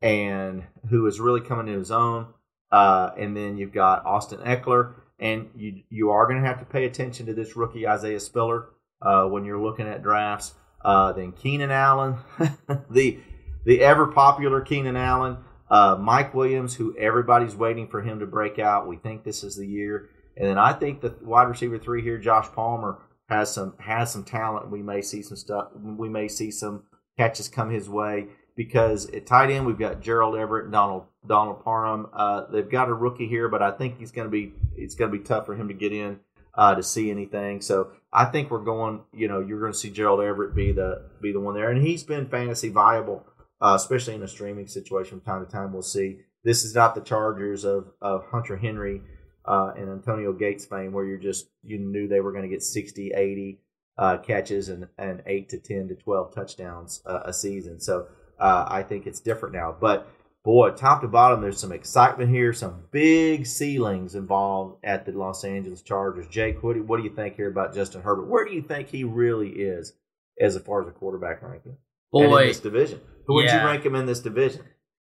[0.00, 2.28] and who is really coming to his own.
[2.74, 6.64] Uh, and then you've got Austin Ekeler, and you you are going to have to
[6.64, 10.54] pay attention to this rookie Isaiah Spiller uh, when you're looking at drafts.
[10.84, 12.16] Uh, then Keenan Allen,
[12.90, 13.20] the
[13.64, 15.36] the ever popular Keenan Allen,
[15.70, 18.88] uh, Mike Williams, who everybody's waiting for him to break out.
[18.88, 22.18] We think this is the year, and then I think the wide receiver three here,
[22.18, 24.68] Josh Palmer, has some has some talent.
[24.72, 25.68] We may see some stuff.
[25.80, 26.82] We may see some
[27.16, 32.08] catches come his way because at tight end we've got Gerald Everett Donald Donald Parham.
[32.12, 35.10] Uh, they've got a rookie here, but I think he's going to be it's going
[35.10, 36.20] to be tough for him to get in
[36.54, 37.60] uh, to see anything.
[37.60, 39.02] So I think we're going.
[39.12, 41.84] You know, you're going to see Gerald Everett be the be the one there, and
[41.84, 43.24] he's been fantasy viable,
[43.60, 45.72] uh, especially in a streaming situation from time to time.
[45.72, 46.18] We'll see.
[46.44, 49.02] This is not the Chargers of of Hunter Henry.
[49.46, 52.62] Uh, and Antonio Gates fame, where you're just you knew they were going to get
[52.62, 53.60] 60, 80
[53.98, 57.78] uh, catches and, and eight to ten to twelve touchdowns a season.
[57.78, 58.06] So
[58.38, 59.76] uh, I think it's different now.
[59.78, 60.08] But
[60.44, 65.42] boy, top to bottom, there's some excitement here, some big ceilings involved at the Los
[65.42, 66.28] Angeles Chargers.
[66.28, 68.28] Jake, what do, what do you think here about Justin Herbert?
[68.28, 69.94] Where do you think he really is
[70.40, 71.76] as far as a quarterback ranking?
[72.12, 74.62] Boy, in this division, who would you rank him in this division?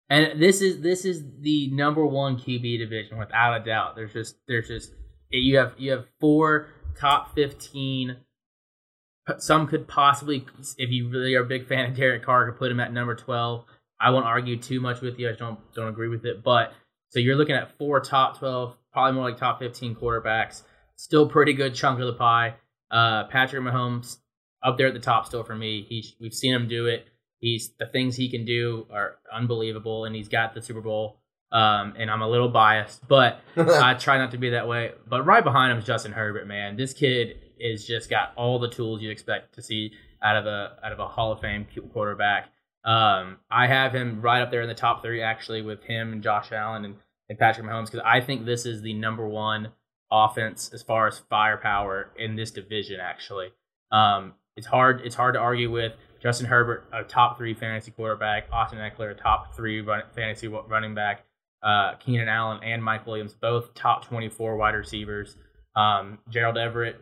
[0.09, 3.95] And this is this is the number one QB division without a doubt.
[3.95, 4.93] There's just there's just
[5.29, 6.67] you have you have four
[6.99, 8.17] top fifteen.
[9.37, 10.45] Some could possibly,
[10.77, 13.15] if you really are a big fan of Derek Carr, could put him at number
[13.15, 13.65] twelve.
[14.01, 15.29] I won't argue too much with you.
[15.29, 16.73] I don't don't agree with it, but
[17.09, 20.63] so you're looking at four top twelve, probably more like top fifteen quarterbacks.
[20.95, 22.55] Still pretty good chunk of the pie.
[22.89, 24.17] Uh, Patrick Mahomes
[24.63, 25.85] up there at the top still for me.
[25.87, 27.07] He we've seen him do it.
[27.39, 31.17] He's the things he can do are unbelievable, and he's got the Super Bowl.
[31.51, 34.93] Um, and I'm a little biased, but I try not to be that way.
[35.07, 36.47] But right behind him is Justin Herbert.
[36.47, 39.91] Man, this kid is just got all the tools you expect to see
[40.23, 42.49] out of a out of a Hall of Fame quarterback.
[42.83, 46.23] Um, I have him right up there in the top three, actually, with him and
[46.23, 46.95] Josh Allen and,
[47.29, 49.69] and Patrick Mahomes, because I think this is the number one
[50.11, 52.99] offense as far as firepower in this division.
[52.99, 53.49] Actually,
[53.91, 58.47] um, it's hard it's hard to argue with Justin Herbert, a top three fantasy quarterback,
[58.51, 61.23] Austin Ekeler, a top three run, fantasy running back,
[61.63, 65.35] uh, Keenan Allen and Mike Williams, both top 24 wide receivers.
[65.75, 66.99] Um, Gerald Everett,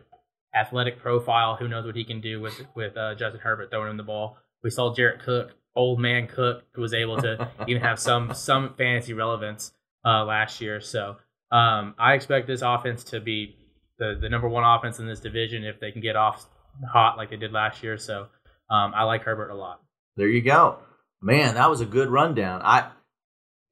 [0.54, 3.96] athletic profile, who knows what he can do with with uh, Justin Herbert throwing him
[3.96, 4.36] the ball.
[4.62, 8.74] We saw Jared Cook, old man Cook, who was able to even have some some
[8.76, 9.72] fantasy relevance
[10.04, 10.80] uh, last year.
[10.80, 11.16] So
[11.50, 13.56] um, I expect this offense to be
[13.98, 16.46] the the number one offense in this division if they can get off
[16.90, 17.98] hot like they did last year.
[17.98, 18.28] So
[18.70, 19.80] um, I like Herbert a lot.
[20.16, 20.78] There you go,
[21.20, 21.54] man.
[21.54, 22.62] That was a good rundown.
[22.62, 22.90] I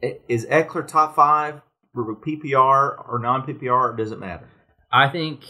[0.00, 1.60] is Ekeler top five
[1.94, 3.92] for PPR or non PPR?
[3.92, 4.48] Or does it matter?
[4.90, 5.44] I think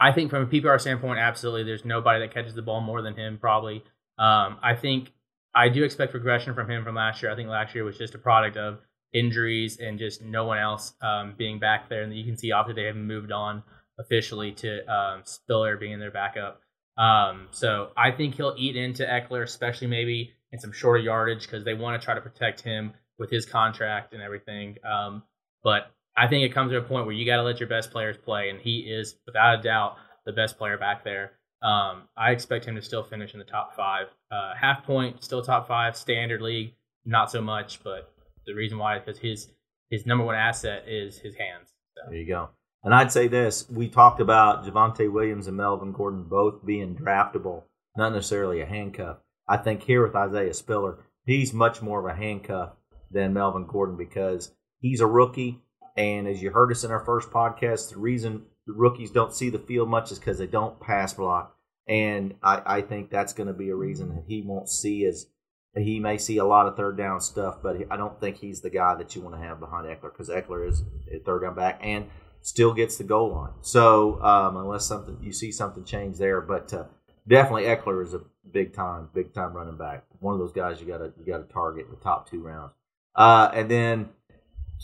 [0.00, 1.64] I think from a PPR standpoint, absolutely.
[1.64, 3.84] There's nobody that catches the ball more than him, probably.
[4.18, 5.12] Um, I think
[5.54, 7.30] I do expect regression from him from last year.
[7.30, 8.78] I think last year was just a product of
[9.12, 12.02] injuries and just no one else um, being back there.
[12.02, 13.62] And you can see obviously they haven't moved on
[13.98, 16.60] officially to um, Spiller being their backup.
[16.96, 21.64] Um, so I think he'll eat into Ekeler, especially maybe in some shorter yardage because
[21.64, 24.76] they want to try to protect him with his contract and everything.
[24.84, 25.22] Um,
[25.62, 27.90] but I think it comes to a point where you got to let your best
[27.90, 31.32] players play, and he is without a doubt the best player back there.
[31.62, 34.06] Um, I expect him to still finish in the top five.
[34.30, 35.96] Uh, half point, still top five.
[35.96, 37.82] Standard league, not so much.
[37.84, 38.12] But
[38.46, 39.48] the reason why is because his
[39.90, 41.72] his number one asset is his hands.
[41.94, 42.02] So.
[42.10, 42.48] There you go.
[42.82, 47.62] And I'd say this: we talked about Javonte Williams and Melvin Gordon both being draftable,
[47.96, 49.18] not necessarily a handcuff.
[49.48, 52.70] I think here with Isaiah Spiller, he's much more of a handcuff
[53.10, 55.60] than Melvin Gordon because he's a rookie.
[55.96, 59.50] And as you heard us in our first podcast, the reason the rookies don't see
[59.50, 61.56] the field much is because they don't pass block.
[61.88, 65.26] And I, I think that's going to be a reason that he won't see as
[65.74, 68.70] he may see a lot of third down stuff, but I don't think he's the
[68.70, 71.80] guy that you want to have behind Ekeler because Ekeler is a third down back
[71.82, 72.06] and
[72.42, 73.52] still gets the goal line.
[73.62, 76.84] So um, unless something you see something change there, but uh,
[77.26, 78.20] definitely Ekeler is a
[78.52, 80.04] big time, big time running back.
[80.20, 82.42] One of those guys you got to you got to target in the top two
[82.42, 82.72] rounds.
[83.14, 84.10] Uh, and then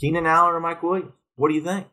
[0.01, 1.13] Keenan Allen or Mike Williams.
[1.37, 1.87] What do you think?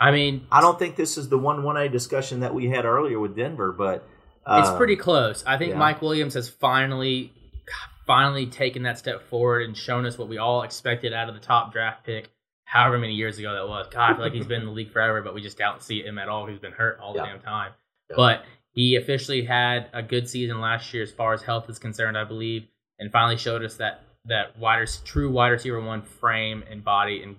[0.00, 2.84] I mean, I don't think this is the one one A discussion that we had
[2.86, 4.08] earlier with Denver, but
[4.46, 5.44] uh, it's pretty close.
[5.46, 5.78] I think yeah.
[5.78, 7.32] Mike Williams has finally,
[8.06, 11.40] finally taken that step forward and shown us what we all expected out of the
[11.40, 12.30] top draft pick.
[12.64, 13.86] however many years ago that was.
[13.90, 16.02] God, I feel like he's been in the league forever, but we just don't see
[16.02, 16.46] him at all.
[16.46, 17.26] He's been hurt all the Yeah.
[17.26, 17.72] damn time.
[18.08, 18.16] Yeah.
[18.16, 22.16] But he officially had a good season last year as far as health is concerned,
[22.16, 26.62] I believe, and finally showed us that that wide rec- true wide receiver one frame
[26.70, 27.36] and body and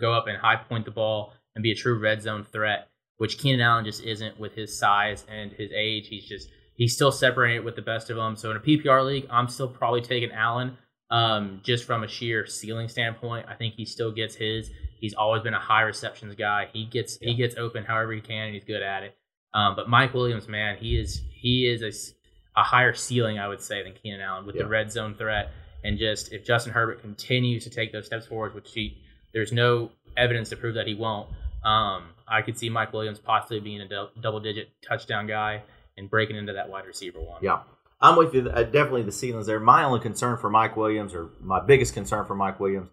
[0.00, 2.88] go up and high point the ball and be a true red zone threat,
[3.18, 6.08] which Keenan Allen just isn't with his size and his age.
[6.08, 8.36] He's just he's still separated with the best of them.
[8.36, 10.76] So in a PPR league, I'm still probably taking Allen
[11.10, 13.46] um, just from a sheer ceiling standpoint.
[13.48, 14.70] I think he still gets his.
[15.00, 16.68] He's always been a high receptions guy.
[16.72, 19.16] He gets he gets open however he can, and he's good at it.
[19.52, 23.60] Um, but Mike Williams, man, he is he is a, a higher ceiling, I would
[23.60, 24.62] say, than Keenan Allen with Yeah.
[24.62, 25.50] the red zone threat.
[25.82, 28.98] And just if Justin Herbert continues to take those steps forward, which he
[29.32, 31.28] there's no evidence to prove that he won't,
[31.64, 35.62] um, I could see Mike Williams possibly being a dou- double digit touchdown guy
[35.96, 37.40] and breaking into that wide receiver one.
[37.42, 37.60] Yeah,
[38.00, 38.48] I'm with you.
[38.48, 39.60] Uh, definitely the ceiling's there.
[39.60, 42.88] My only concern for Mike Williams, or my biggest concern for Mike Williams,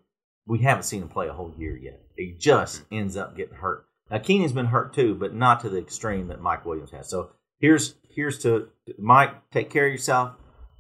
[0.46, 2.02] we haven't seen him play a whole year yet.
[2.18, 3.86] He just ends up getting hurt.
[4.10, 7.10] Now Keenan's been hurt too, but not to the extreme that Mike Williams has.
[7.10, 9.50] So here's here's to Mike.
[9.52, 10.34] Take care of yourself.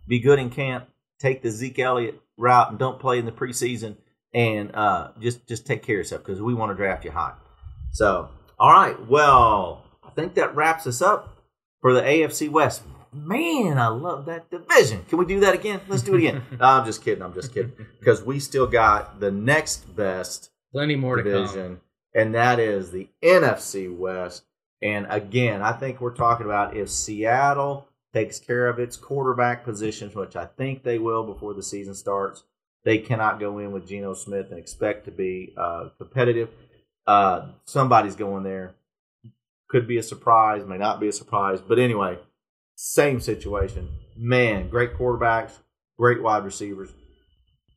[0.07, 0.87] Be good in camp.
[1.19, 3.97] Take the Zeke Elliott route and don't play in the preseason.
[4.37, 7.33] And uh, just just take care of yourself because we want to draft you high.
[7.91, 8.29] So
[8.59, 11.37] all right, well I think that wraps us up
[11.81, 12.83] for the AFC West.
[13.13, 15.03] Man, I love that division.
[15.09, 15.81] Can we do that again?
[15.87, 16.43] Let's do it again.
[16.59, 17.23] no, I'm just kidding.
[17.23, 17.73] I'm just kidding.
[17.99, 21.31] Because we still got the next best Plenty more to come.
[21.31, 21.79] division,
[22.13, 24.43] and that is the NFC West.
[24.83, 30.13] And again, I think we're talking about if Seattle takes care of its quarterback positions,
[30.13, 32.43] which I think they will before the season starts,
[32.87, 36.47] they cannot go in with Geno Smith and expect to be uh, competitive.
[37.05, 38.75] Uh, somebody's going there.
[39.67, 41.59] Could be a surprise, may not be a surprise.
[41.59, 42.17] But anyway,
[42.75, 43.89] same situation.
[44.15, 45.51] Man, great quarterbacks,
[45.99, 46.89] great wide receivers,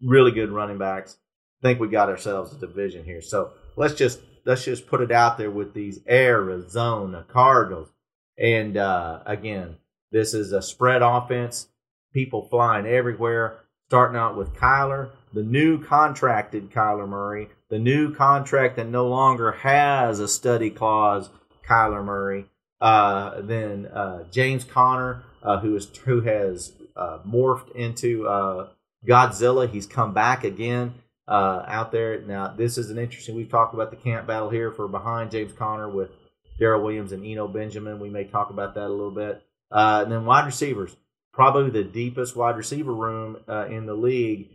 [0.00, 1.16] really good running backs.
[1.60, 3.20] think we got ourselves a division here.
[3.20, 7.88] So let's just let's just put it out there with these Arizona Cardinals.
[8.38, 9.78] And uh, again,
[10.12, 11.66] this is a spread offense.
[12.14, 13.58] People flying everywhere.
[13.90, 19.50] Starting out with Kyler, the new contracted Kyler Murray, the new contract that no longer
[19.50, 21.28] has a study clause,
[21.68, 22.46] Kyler Murray.
[22.80, 28.68] Uh, then uh, James Conner, uh, who is who has uh, morphed into uh,
[29.04, 29.68] Godzilla.
[29.68, 30.94] He's come back again
[31.26, 32.20] uh, out there.
[32.20, 33.34] Now, this is an interesting.
[33.34, 36.10] We've talked about the camp battle here for behind James Conner with
[36.60, 37.98] Darrel Williams and Eno Benjamin.
[37.98, 39.42] We may talk about that a little bit.
[39.72, 40.94] And then wide receivers,
[41.32, 44.48] probably the deepest wide receiver room uh, in the league.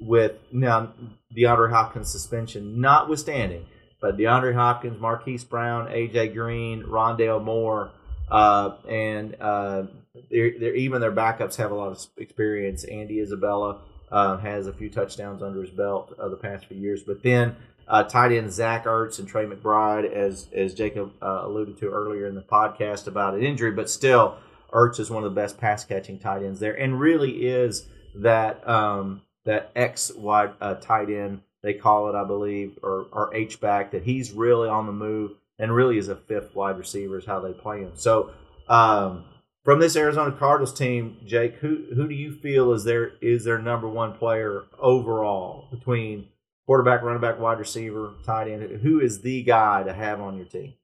[0.00, 0.94] With now
[1.36, 3.66] DeAndre Hopkins suspension notwithstanding,
[4.00, 7.92] but DeAndre Hopkins, Marquise Brown, AJ Green, Rondale Moore,
[8.28, 9.84] uh, and uh,
[10.30, 12.82] they're, they're, even their backups have a lot of experience.
[12.82, 17.02] Andy Isabella uh, has a few touchdowns under his belt uh, the past few years,
[17.02, 17.54] but then
[17.86, 22.34] uh, tight end Zach Ertz and Trey McBride, as as Jacob alluded to earlier in
[22.34, 24.36] the podcast about an injury, but still
[24.72, 28.66] Ertz is one of the best pass catching tight ends there, and really is that
[28.68, 33.60] um, that X wide uh, tight end they call it, I believe, or or H
[33.60, 37.24] back that he's really on the move and really is a fifth wide receiver is
[37.24, 37.92] how they play him.
[37.94, 38.32] So
[38.68, 39.24] um,
[39.64, 43.58] from this Arizona Cardinals team, Jake, who who do you feel is their is their
[43.58, 46.28] number one player overall between
[46.66, 48.80] quarterback, running back, wide receiver, tight end?
[48.82, 50.74] Who is the guy to have on your team?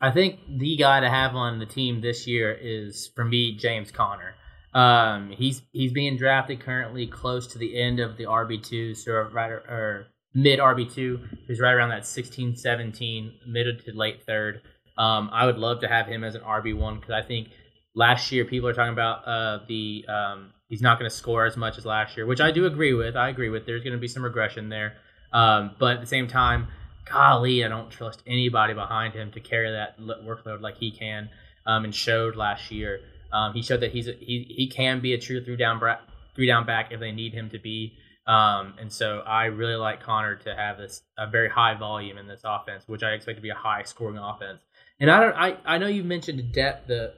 [0.00, 3.90] I think the guy to have on the team this year is for me James
[3.90, 4.34] Conner.
[4.74, 9.12] Um, he's he's being drafted currently close to the end of the RB two, so
[9.32, 11.20] right or mid RB two.
[11.46, 14.62] He's right around that 16, 17, mid to late third.
[14.96, 17.48] Um, I would love to have him as an RB one because I think
[17.94, 21.56] last year people are talking about uh, the um, he's not going to score as
[21.56, 23.16] much as last year, which I do agree with.
[23.16, 23.66] I agree with.
[23.66, 24.94] There's going to be some regression there,
[25.32, 26.68] um, but at the same time,
[27.10, 31.28] golly, I don't trust anybody behind him to carry that workload like he can,
[31.66, 33.00] um, and showed last year.
[33.32, 36.00] Um, he showed that he's a, he he can be a true three down bra-
[36.34, 37.94] three down back if they need him to be.
[38.26, 42.26] Um, and so I really like Conner to have this a very high volume in
[42.26, 44.60] this offense, which I expect to be a high scoring offense.
[45.00, 47.14] And I don't I, I know you mentioned depth the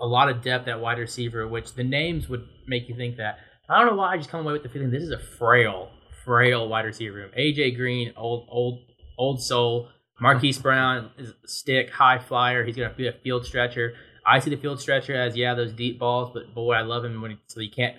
[0.00, 3.38] a lot of depth at wide receiver, which the names would make you think that.
[3.68, 5.90] I don't know why I just come away with the feeling this is a frail,
[6.24, 7.30] frail wide receiver room.
[7.38, 8.80] AJ Green, old old
[9.20, 9.88] old soul.
[10.20, 12.64] Marquise Brown is a stick, high flyer.
[12.64, 13.94] He's gonna be a field stretcher.
[14.26, 17.20] I see the field stretcher as yeah those deep balls, but boy I love him
[17.22, 17.96] when he, so he can't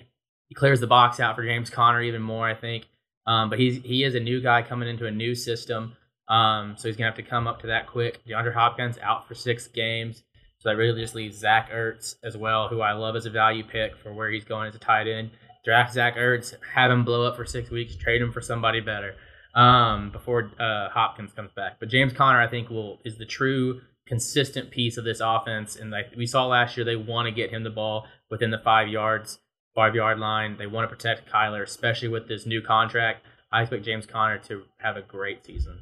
[0.48, 2.86] he clears the box out for James Conner even more I think.
[3.26, 5.96] Um, but he's he is a new guy coming into a new system,
[6.28, 8.20] um, so he's gonna have to come up to that quick.
[8.26, 10.24] DeAndre Hopkins out for six games,
[10.58, 13.64] so that really just leaves Zach Ertz as well, who I love as a value
[13.64, 15.30] pick for where he's going as a tight end.
[15.64, 19.14] Draft Zach Ertz, have him blow up for six weeks, trade him for somebody better.
[19.54, 21.78] Um, before uh, Hopkins comes back.
[21.80, 25.76] But James Conner, I think, will is the true consistent piece of this offense.
[25.76, 28.58] And like we saw last year, they want to get him the ball within the
[28.58, 29.38] five yards,
[29.74, 30.56] five yard line.
[30.58, 33.24] They want to protect Kyler, especially with this new contract.
[33.50, 35.78] I expect James Conner to have a great season.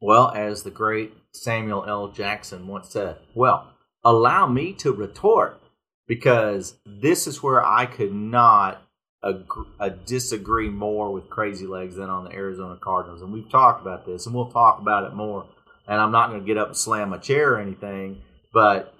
[0.00, 2.08] Well, as the great Samuel L.
[2.08, 3.72] Jackson once said, well,
[4.04, 5.62] allow me to retort
[6.06, 8.83] because this is where I could not
[9.24, 13.22] uh, disagree more with Crazy Legs than on the Arizona Cardinals.
[13.22, 15.46] And we've talked about this, and we'll talk about it more.
[15.86, 18.22] And I'm not going to get up and slam my chair or anything,
[18.52, 18.94] but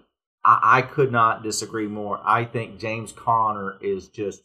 [0.45, 2.21] I, I could not disagree more.
[2.25, 4.43] I think James Conner is just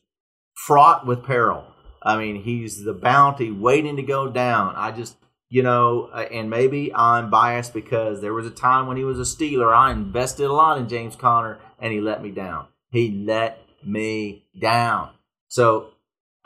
[0.53, 1.65] fraught with peril.
[2.01, 4.75] I mean, he's the bounty waiting to go down.
[4.75, 5.15] I just
[5.49, 9.19] you know, uh, and maybe I'm biased because there was a time when he was
[9.19, 9.75] a Steeler.
[9.75, 12.67] I invested a lot in James Conner, and he let me down.
[12.91, 15.09] He let me down.
[15.49, 15.89] So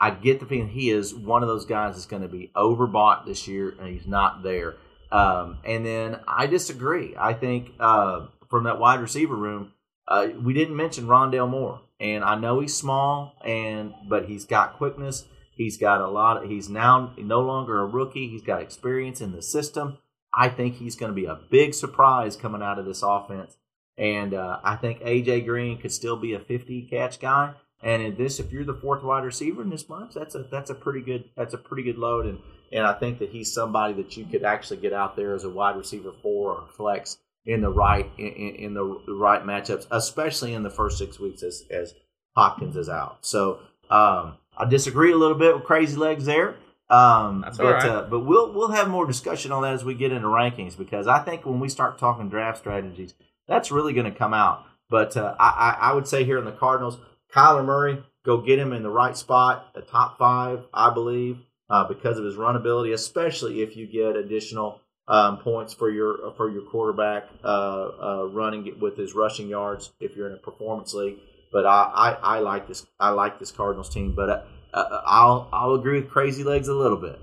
[0.00, 3.26] I get the feeling he is one of those guys that's going to be overbought
[3.26, 4.76] this year, and he's not there.
[5.12, 7.14] Um, and then I disagree.
[7.16, 9.72] I think uh, from that wide receiver room,
[10.08, 14.76] uh, we didn't mention Rondale Moore, and I know he's small, and but he's got
[14.76, 15.24] quickness.
[15.52, 16.42] He's got a lot.
[16.42, 18.28] Of, he's now no longer a rookie.
[18.28, 19.98] He's got experience in the system.
[20.34, 23.56] I think he's going to be a big surprise coming out of this offense.
[23.96, 27.54] And uh, I think AJ Green could still be a 50 catch guy.
[27.84, 30.70] And in this, if you're the fourth wide receiver in this bunch, that's a that's
[30.70, 32.24] a pretty good that's a pretty good load.
[32.24, 32.38] And
[32.72, 35.50] and I think that he's somebody that you could actually get out there as a
[35.50, 40.62] wide receiver four or flex in the right in, in the, right matchups, especially in
[40.62, 41.94] the first six weeks as as
[42.34, 43.18] Hopkins is out.
[43.20, 43.60] So
[43.90, 46.56] um, I disagree a little bit with Crazy Legs there.
[46.88, 47.84] Um, That's but right.
[47.84, 51.06] uh, but we'll we'll have more discussion on that as we get into rankings because
[51.06, 53.14] I think when we start talking draft strategies,
[53.46, 54.64] that's really going to come out.
[54.88, 56.98] But uh, I I would say here in the Cardinals,
[57.34, 61.88] Kyler Murray, go get him in the right spot, a top five, I believe, uh,
[61.88, 66.50] because of his run ability, especially if you get additional um, points for your for
[66.50, 71.18] your quarterback uh, uh, running with his rushing yards if you're in a performance league.
[71.52, 74.14] But I, I, I like this I like this Cardinals team.
[74.14, 77.18] But uh, uh, I'll I'll agree with Crazy Legs a little bit.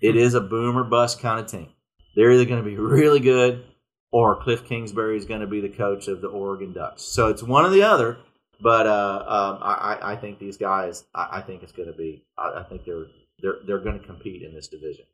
[0.00, 1.68] It is a boom or bust kind of team.
[2.16, 3.64] They're either going to be really good
[4.10, 7.02] or Cliff Kingsbury is going to be the coach of the Oregon Ducks.
[7.02, 8.18] So it's one or the other.
[8.62, 12.24] But uh, um, I, I think these guys, I, I think it's going to be.
[12.38, 13.06] I, I think they're
[13.40, 15.04] they're they're going to compete in this division.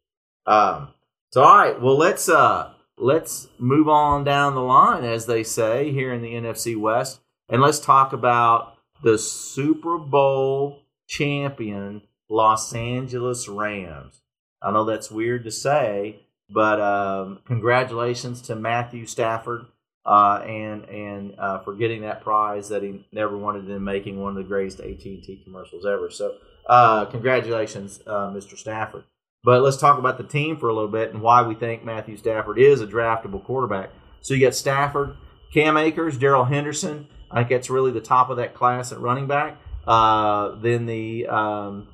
[0.46, 0.88] Um,
[1.32, 5.90] so all right, well let's uh, let's move on down the line, as they say
[5.92, 13.48] here in the NFC West, and let's talk about the Super Bowl champion Los Angeles
[13.48, 14.20] Rams.
[14.60, 16.20] I know that's weird to say,
[16.50, 19.66] but um, congratulations to Matthew Stafford
[20.04, 24.30] uh, and and uh, for getting that prize that he never wanted in making one
[24.30, 26.10] of the greatest AT and T commercials ever.
[26.10, 26.36] So
[26.68, 28.56] uh, congratulations, uh, Mr.
[28.56, 29.04] Stafford.
[29.44, 32.16] But let's talk about the team for a little bit and why we think Matthew
[32.16, 33.90] Stafford is a draftable quarterback.
[34.20, 35.16] So you got Stafford,
[35.54, 37.06] Cam Akers, Darrell Henderson.
[37.30, 39.58] I think that's really the top of that class at running back.
[39.86, 41.88] Uh, then the um,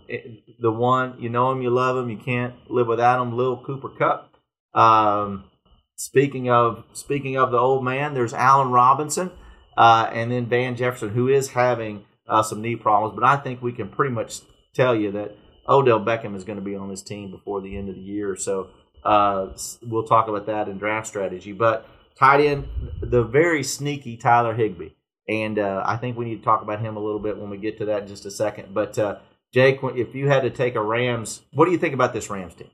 [0.58, 3.88] the one you know him, you love him, you can't live without him, Lil Cooper
[3.88, 4.34] Kupp.
[4.74, 5.44] Um,
[5.96, 9.30] speaking of speaking of the old man, there's Allen Robinson,
[9.76, 13.14] uh, and then Van Jefferson, who is having uh, some knee problems.
[13.14, 14.40] But I think we can pretty much
[14.74, 15.36] tell you that
[15.68, 18.36] Odell Beckham is going to be on this team before the end of the year.
[18.36, 18.70] So
[19.04, 19.48] uh,
[19.82, 21.52] we'll talk about that in draft strategy.
[21.52, 21.86] But
[22.18, 22.68] tight end,
[23.00, 24.90] the very sneaky Tyler Higbee.
[25.26, 27.56] And uh, I think we need to talk about him a little bit when we
[27.56, 28.74] get to that in just a second.
[28.74, 29.18] But uh,
[29.52, 32.54] Jake, if you had to take a Rams, what do you think about this Rams
[32.54, 32.68] team?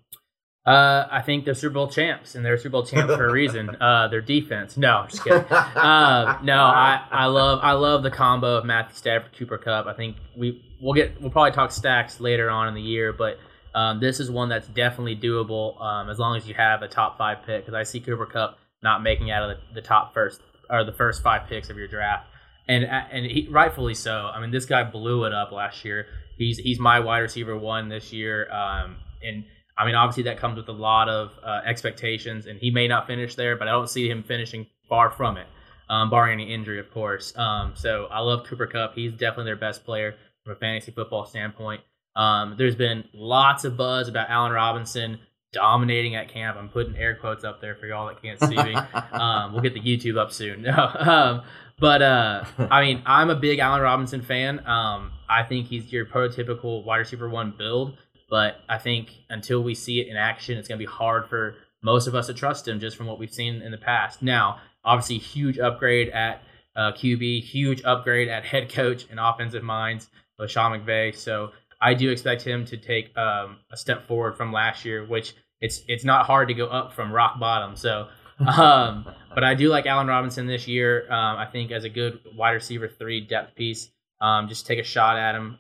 [0.67, 3.71] Uh, I think they're Super Bowl champs, and they're Super Bowl champs for a reason.
[3.81, 4.77] Uh, their defense.
[4.77, 5.41] No, I'm just kidding.
[5.41, 9.87] Uh, no, I, I love I love the combo of Matthew Stafford, Cooper Kupp.
[9.87, 13.39] I think we we'll get we'll probably talk stacks later on in the year, but
[13.75, 17.17] um, this is one that's definitely doable um, as long as you have a top
[17.17, 17.65] five pick.
[17.65, 20.93] Because I see Cooper Kupp not making out of the, the top first or the
[20.93, 22.27] first five picks of your draft,
[22.69, 24.31] and and he, rightfully so.
[24.33, 26.07] I mean, this guy blew it up last year.
[26.37, 29.45] He's he's my wide receiver one this year, um, and
[29.81, 33.07] I mean, obviously that comes with a lot of uh, expectations, and he may not
[33.07, 35.47] finish there, but I don't see him finishing far from it,
[35.89, 37.37] um, barring any injury, of course.
[37.37, 38.95] Um, so I love Cooper Kupp.
[38.95, 41.81] He's definitely their best player from a fantasy football standpoint.
[42.15, 45.19] Um, there's been lots of buzz about Allen Robinson
[45.53, 46.59] dominating at camp.
[46.59, 48.77] I'm putting air quotes up there for y'all that can't see me.
[49.13, 50.67] Um, we'll get the YouTube up soon.
[50.77, 51.43] Um,
[51.79, 54.65] but uh, I mean, I'm a big Allen Robinson fan.
[54.67, 57.97] Um, I think he's your prototypical wide receiver one build.
[58.31, 61.57] But I think until we see it in action, it's going to be hard for
[61.83, 64.23] most of us to trust him just from what we've seen in the past.
[64.23, 66.43] Now, obviously, huge upgrade at
[66.77, 70.09] uh, QB, huge upgrade at head coach and offensive minds
[70.39, 71.15] with Sean McVay.
[71.15, 71.51] So
[71.81, 75.83] I do expect him to take um, a step forward from last year, which it's
[75.89, 77.77] it's not hard to go up from rock bottom.
[77.77, 78.09] So,
[78.47, 81.11] um, but I do like Allen Robinson this year.
[81.11, 84.85] Um, I think as a good wide receiver three depth piece, um, just take a
[84.85, 85.59] shot at him.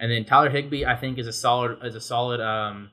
[0.00, 2.90] And then Tyler Higbee, I think, is a solid is a solid um,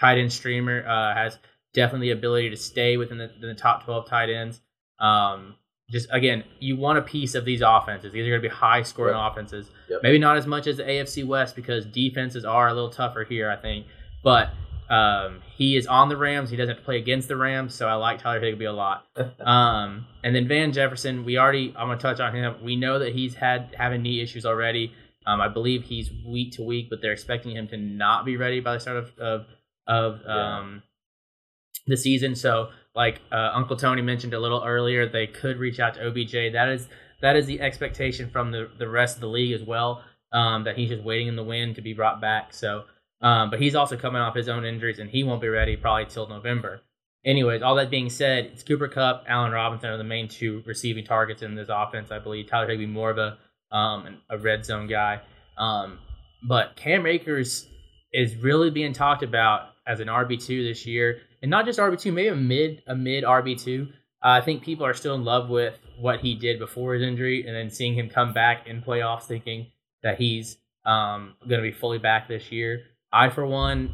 [0.00, 0.86] tight end streamer.
[0.86, 1.38] Uh, has
[1.74, 4.60] definitely the ability to stay within the, the top twelve tight ends.
[4.98, 5.56] Um,
[5.90, 8.12] just again, you want a piece of these offenses.
[8.12, 9.32] These are going to be high scoring Yep.
[9.32, 9.70] offenses.
[9.90, 10.00] Yep.
[10.02, 13.50] Maybe not as much as the AFC West because defenses are a little tougher here,
[13.50, 13.86] I think.
[14.24, 14.50] But
[14.88, 16.48] um, he is on the Rams.
[16.50, 19.06] He doesn't have to play against the Rams, so I like Tyler Higbee a lot.
[19.40, 22.54] um, and then Van Jefferson, we already I'm going to touch on him.
[22.62, 24.92] We know that he's had having knee issues already.
[25.26, 28.60] Um, I believe he's week to week, but they're expecting him to not be ready
[28.60, 29.46] by the start of of,
[29.86, 30.58] of Yeah.
[30.58, 30.82] um,
[31.86, 32.34] the season.
[32.34, 36.52] So, like uh, Uncle Tony mentioned a little earlier, they could reach out to OBJ.
[36.52, 36.88] That is
[37.20, 40.02] that is the expectation from the the rest of the league as well.
[40.32, 42.54] Um, that he's just waiting in the wind to be brought back.
[42.54, 42.84] So,
[43.20, 46.06] um, but he's also coming off his own injuries, and he won't be ready probably
[46.06, 46.80] till November.
[47.24, 51.04] Anyways, all that being said, it's Cooper Kupp, Allen Robinson are the main two receiving
[51.04, 52.10] targets in this offense.
[52.10, 53.38] I believe Tyler Higbee more of a
[53.72, 55.20] um, a red zone guy.
[55.58, 55.98] Um,
[56.42, 57.68] but Cam Akers
[58.12, 62.00] is really being talked about as an RB two this year, and not just RB
[62.00, 63.88] two, maybe a mid a mid RB two.
[64.22, 67.44] Uh, I think people are still in love with what he did before his injury,
[67.46, 69.66] and then seeing him come back in playoffs, thinking
[70.02, 72.82] that he's um, going to be fully back this year.
[73.12, 73.92] I, for one,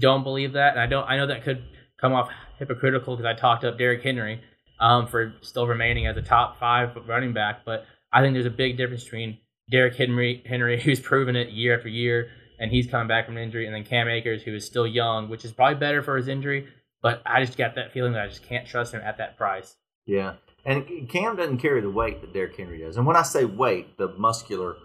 [0.00, 1.04] don't believe that, and I don't.
[1.08, 1.64] I know that could
[2.00, 4.40] come off hypocritical because I talked up Derrick Henry
[4.80, 8.50] um, for still remaining as a top five running back, but I think there's a
[8.50, 9.38] big difference between
[9.70, 13.66] Derrick Henry, Henry, who's proven it year after year, and he's coming back from injury,
[13.66, 16.68] and then Cam Akers, who is still young, which is probably better for his injury.
[17.02, 19.76] But I just got that feeling that I just can't trust him at that price.
[20.06, 20.34] Yeah,
[20.64, 22.96] and Cam doesn't carry the weight that Derrick Henry does.
[22.96, 24.76] And when I say weight, the muscular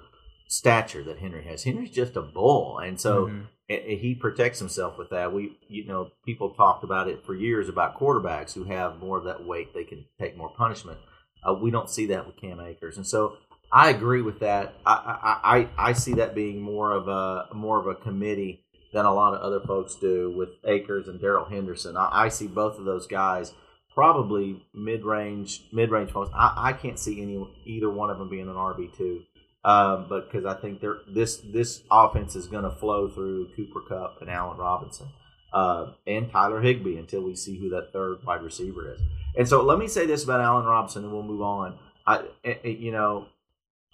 [0.48, 3.48] stature that Henry has, Henry's just a bull, and so Mhm.
[3.70, 5.32] a- a- he protects himself with that.
[5.32, 9.24] We, you know, people talked about it for years about quarterbacks who have more of
[9.26, 11.00] that weight; they can take more punishment.
[11.48, 13.38] Uh, we don't see that with Cam Akers, and so
[13.72, 14.76] I agree with that.
[14.86, 18.64] I, I, I, see that being more of a more of a committee
[18.94, 21.96] than a lot of other folks do with Akers and Darrell Henderson.
[21.96, 23.54] I, I see both of those guys
[23.94, 26.32] probably mid range mid range folks.
[26.34, 29.24] I, I can't see any either one of them being an RB two,
[29.64, 34.22] um, but because I think this this offense is going to flow through Cooper Kupp
[34.22, 35.08] and Allen Robinson
[35.54, 39.02] uh, and Tyler Higbee until we see who that third wide receiver is.
[39.38, 41.78] And so let me say this about Allen Robinson, and we'll move on.
[42.06, 43.28] I, eh, eh, you know,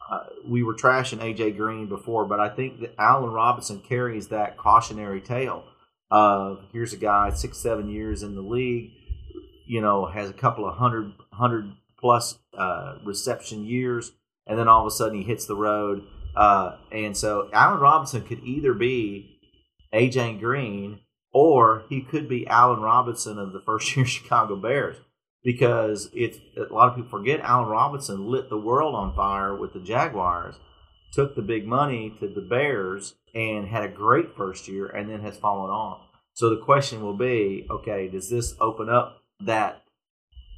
[0.10, 4.58] uh, we were trashing AJ Green before, but I think that Allen Robinson carries that
[4.58, 5.66] cautionary tale
[6.10, 8.92] of here's a guy six seven years in the league,
[9.66, 14.14] you know, has a couple of hundred hundred plus uh, reception years,
[14.46, 16.04] and then all of a sudden he hits the road.
[16.36, 19.40] Uh, and so Allen Robinson could either be
[19.94, 21.00] AJ Green
[21.38, 24.98] or he could be Allen Robinson of the first year Chicago Bears
[25.44, 29.72] because it's a lot of people forget Allen Robinson lit the world on fire with
[29.72, 30.56] the Jaguars,
[31.14, 35.22] took the big money to the Bears, and had a great first year, and then
[35.22, 36.02] has fallen off.
[36.34, 39.84] So the question will be, okay, does this open up that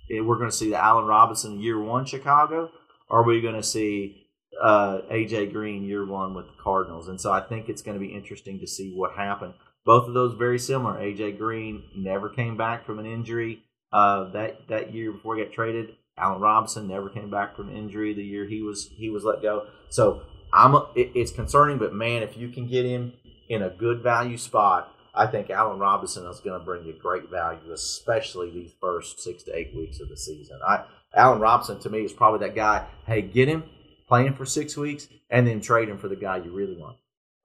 [0.10, 2.72] eh, we're going to see the Allen Robinson year one Chicago,
[3.10, 4.28] or are we going to see
[4.64, 7.10] uh, AJ Green year one with the Cardinals?
[7.10, 9.56] And so I think it's going to be interesting to see what happened.
[9.86, 10.96] Both of those very similar.
[10.96, 15.52] AJ Green never came back from an injury uh, that that year before he got
[15.52, 15.96] traded.
[16.18, 19.68] Allen Robinson never came back from injury the year he was he was let go.
[19.90, 20.22] So
[20.52, 23.14] I'm a, it, it's concerning, but man, if you can get him
[23.48, 27.30] in a good value spot, I think Allen Robinson is going to bring you great
[27.30, 30.60] value, especially these first six to eight weeks of the season.
[30.68, 30.84] I
[31.16, 32.86] Allen Robinson to me is probably that guy.
[33.06, 33.64] Hey, get him,
[34.08, 36.98] play him for six weeks, and then trade him for the guy you really want.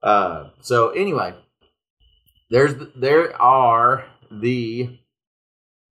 [0.03, 1.33] Uh, so anyway,
[2.49, 4.99] there's there are the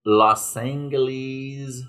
[0.05, 1.81] Los Angeles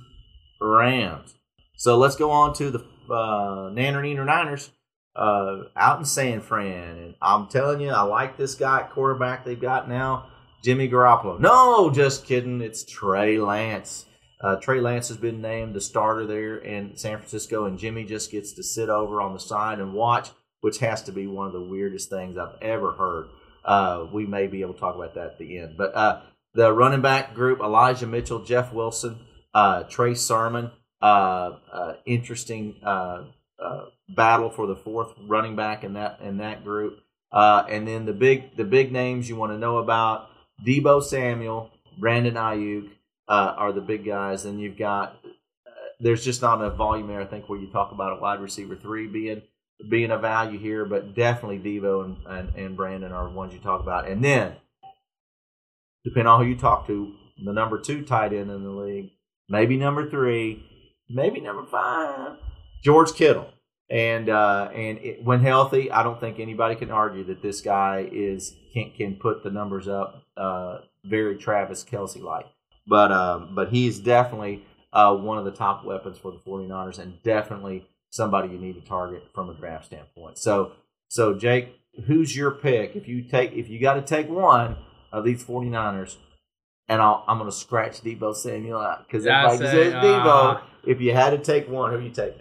[0.61, 1.35] Rams.
[1.77, 2.79] So let's go on to the
[3.11, 4.71] uh, Nanner Neener Niners
[5.15, 6.99] uh, out in San Fran.
[6.99, 10.27] And I'm telling you, I like this guy quarterback they've got now,
[10.65, 11.39] Jimmy Garoppolo.
[11.39, 12.61] No, just kidding.
[12.61, 14.07] It's Trey Lance.
[14.41, 18.31] Uh, Trey Lance has been named the starter there in San Francisco, and Jimmy just
[18.31, 21.55] gets to sit over on the side and watch, which has to be one of
[21.55, 23.29] the weirdest things I've ever heard.
[23.67, 25.77] Uh, we may be able to talk about that at the end.
[25.77, 26.23] But uh,
[26.55, 29.19] the running back group Elijah Mitchell, Jeff Wilson,
[29.53, 30.71] uh, Trey Sermon.
[31.03, 33.25] Uh, uh, interesting uh,
[34.09, 37.01] battle for the fourth running back in that in that group.
[37.33, 40.31] And then the big the big names you want to know about
[40.67, 42.89] Deebo Samuel, Brandon Aiyuk
[43.29, 44.47] are the big guys.
[44.47, 45.17] And you've got
[46.01, 47.21] there's just not enough volume there.
[47.21, 49.43] I think where you talk about a wide receiver three being
[49.89, 53.81] being a value here, but definitely Deebo and, and, and Brandon are ones you talk
[53.81, 54.09] about.
[54.09, 54.55] And then,
[56.05, 57.13] depending on who you talk to,
[57.45, 59.11] the number two tight end in the league,
[59.49, 60.65] maybe number three,
[61.09, 62.39] maybe number five,
[62.83, 63.51] George Kittle.
[63.89, 68.09] And uh, and it, when healthy, I don't think anybody can argue that this guy
[68.11, 72.47] is can can put the numbers up uh, very Travis Kelce like.
[72.89, 77.23] But um, but he's definitely uh, one of the top weapons for the 49ers and
[77.23, 80.39] definitely somebody you need to target from a draft standpoint.
[80.39, 80.73] So
[81.09, 81.77] so Jake,
[82.07, 82.97] who's your pick?
[82.97, 84.77] If you take if you got to take one
[85.13, 86.17] of these 49ers,
[86.89, 90.61] and I'll, I'm going to scratch Deebo Samuel out because everybody says Deebo.
[90.85, 92.35] if you had to take one, who you take?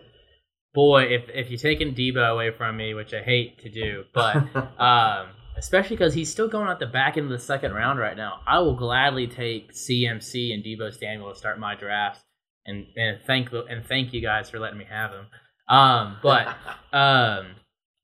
[0.73, 4.35] Boy, if if you're taking Deebo away from me, which I hate to do, but
[4.79, 8.17] um, especially because he's still going at the back end of the second round right
[8.17, 12.21] now, I will gladly take CMC and Deebo Samuel to start my draft.
[12.67, 15.27] And, and thank and thank you guys for letting me have him.
[15.67, 16.47] Um, but
[16.93, 17.47] um,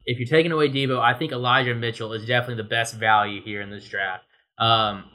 [0.06, 3.62] if you're taking away Deebo, I think Elijah Mitchell is definitely the best value here
[3.62, 4.26] in this draft.
[4.58, 5.06] Um,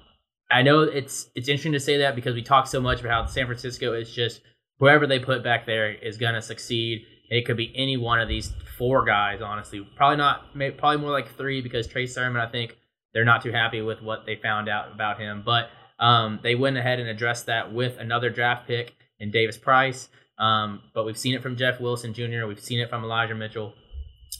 [0.50, 3.26] I know it's it's interesting to say that because we talk so much about how
[3.26, 4.40] San Francisco is just
[4.78, 7.04] whoever they put back there is going to succeed.
[7.28, 9.86] It could be any one of these four guys, honestly.
[9.96, 12.76] Probably not, maybe, probably more like three because Trey Sermon, I think
[13.12, 15.42] they're not too happy with what they found out about him.
[15.44, 20.08] But um, they went ahead and addressed that with another draft pick in Davis Price.
[20.38, 23.74] Um, but we've seen it from Jeff Wilson Jr., we've seen it from Elijah Mitchell.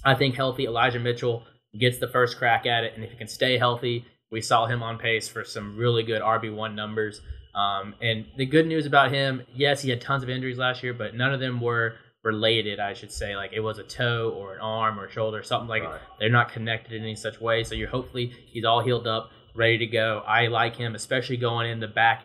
[0.04, 1.42] I think healthy Elijah Mitchell
[1.78, 4.82] gets the first crack at it, and if he can stay healthy, we saw him
[4.82, 7.20] on pace for some really good RB1 numbers.
[7.54, 10.92] Um, and the good news about him, yes, he had tons of injuries last year,
[10.92, 13.36] but none of them were related, I should say.
[13.36, 16.00] Like it was a toe or an arm or a shoulder, something like right.
[16.18, 17.64] They're not connected in any such way.
[17.64, 20.22] So you're hopefully he's all healed up, ready to go.
[20.26, 22.24] I like him, especially going in the back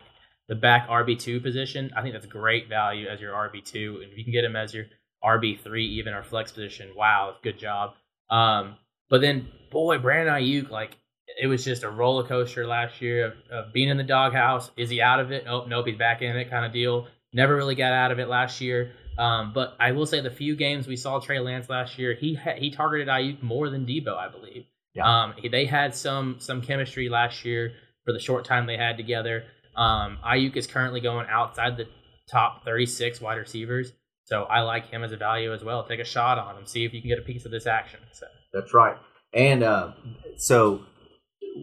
[0.51, 1.93] the back RB two position.
[1.95, 4.57] I think that's great value as your RB two, and if you can get him
[4.57, 4.83] as your
[5.23, 7.93] RB three, even or flex position, wow, good job.
[8.29, 8.75] Um,
[9.09, 10.97] but then, boy, Brandon Aiyuk, like
[11.41, 14.69] it was just a roller coaster last year of, of being in the doghouse.
[14.75, 15.45] Is he out of it?
[15.47, 17.07] Oh, nope, he's back in it, kind of deal.
[17.31, 18.91] Never really got out of it last year.
[19.17, 22.33] Um, but I will say the few games we saw Trey Lance last year, he
[22.33, 24.65] ha- he targeted Aiyuk more than Deebo, I believe.
[24.95, 25.23] Yeah.
[25.23, 27.71] Um, they had some some chemistry last year
[28.03, 29.45] for the short time they had together.
[29.75, 31.87] Um, Aiyuk is currently going outside the
[32.29, 33.93] top 36 wide receivers,
[34.25, 35.83] so I like him as a value as well.
[35.83, 37.99] Take a shot on him, see if you can get a piece of this action.
[38.11, 38.25] So.
[38.53, 38.97] That's right,
[39.33, 39.93] and uh,
[40.37, 40.83] so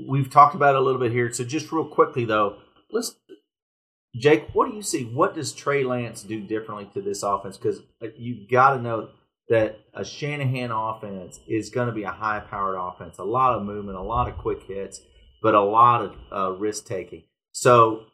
[0.09, 1.32] we've talked about it a little bit here.
[1.32, 2.59] So just real quickly though,
[2.90, 3.14] let's
[4.16, 5.04] Jake, what do you see?
[5.04, 7.56] What does Trey Lance do differently to this offense?
[7.56, 7.80] Because
[8.16, 9.11] you've got to know
[9.48, 13.64] that a Shanahan offense is going to be a high powered offense, a lot of
[13.64, 15.00] movement, a lot of quick hits,
[15.42, 17.24] but a lot of uh, risk taking.
[17.53, 18.05] So,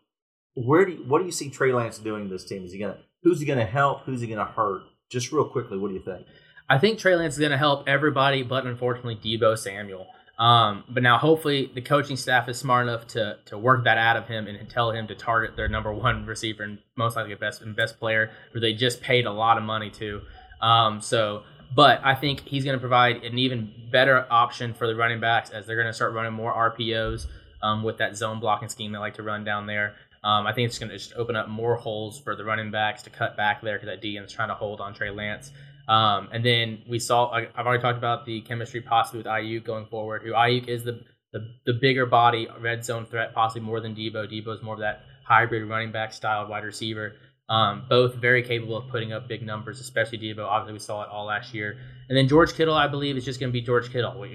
[0.54, 2.64] where do you, what do you see Trey Lance doing this team?
[2.64, 4.02] Is he to who's he to help?
[4.04, 4.82] Who's he to hurt?
[5.10, 6.26] Just real quickly, what do you think?
[6.68, 10.06] I think Trey Lance is to help everybody, but unfortunately, Deebo Samuel.
[10.38, 14.16] Um, but now, hopefully, the coaching staff is smart enough to to work that out
[14.16, 17.62] of him and tell him to target their number one receiver and most likely best
[17.62, 20.22] and best player, who they just paid a lot of money to.
[20.60, 21.44] Um, so,
[21.76, 25.50] but I think he's going to provide an even better option for the running backs
[25.50, 27.26] as they're going to start running more RPOs
[27.64, 29.94] um, with that zone blocking scheme they like to run down there.
[30.22, 33.02] Um, I think it's going to just open up more holes for the running backs
[33.02, 35.50] to cut back there because that D is trying to hold on Trey Lance.
[35.86, 39.86] Um, and then we saw, I've already talked about the chemistry possibly with Aiyuk going
[39.86, 41.00] forward, who Aiyuk is the,
[41.32, 44.30] the, the bigger body red zone threat, possibly more than Deebo.
[44.30, 47.16] Deebo is more of that hybrid running back style wide receiver.
[47.50, 50.46] Um, both very capable of putting up big numbers, especially Deebo.
[50.46, 51.76] Obviously, we saw it all last year.
[52.08, 54.26] And then George Kittle, I believe, is just going to be George Kittle.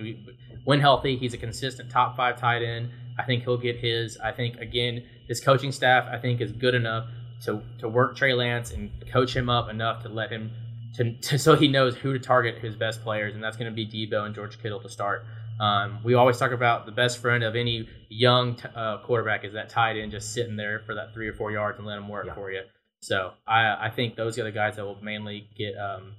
[0.63, 2.91] When healthy, he's a consistent top five tight end.
[3.19, 4.17] I think he'll get his.
[4.17, 7.07] I think again, his coaching staff, I think, is good enough
[7.43, 10.51] to to work Trey Lance and coach him up enough to let him
[10.95, 13.75] to, to, so he knows who to target his best players, and that's going to
[13.75, 15.25] be Deebo and George Kittle to start.
[15.59, 19.53] Um, we always talk about the best friend of any young t- uh, quarterback is
[19.53, 22.07] that tight end just sitting there for that three or four yards and let him
[22.07, 22.33] work yeah.
[22.33, 22.61] for you.
[23.01, 26.15] So I, I think those are the guys that will mainly get um,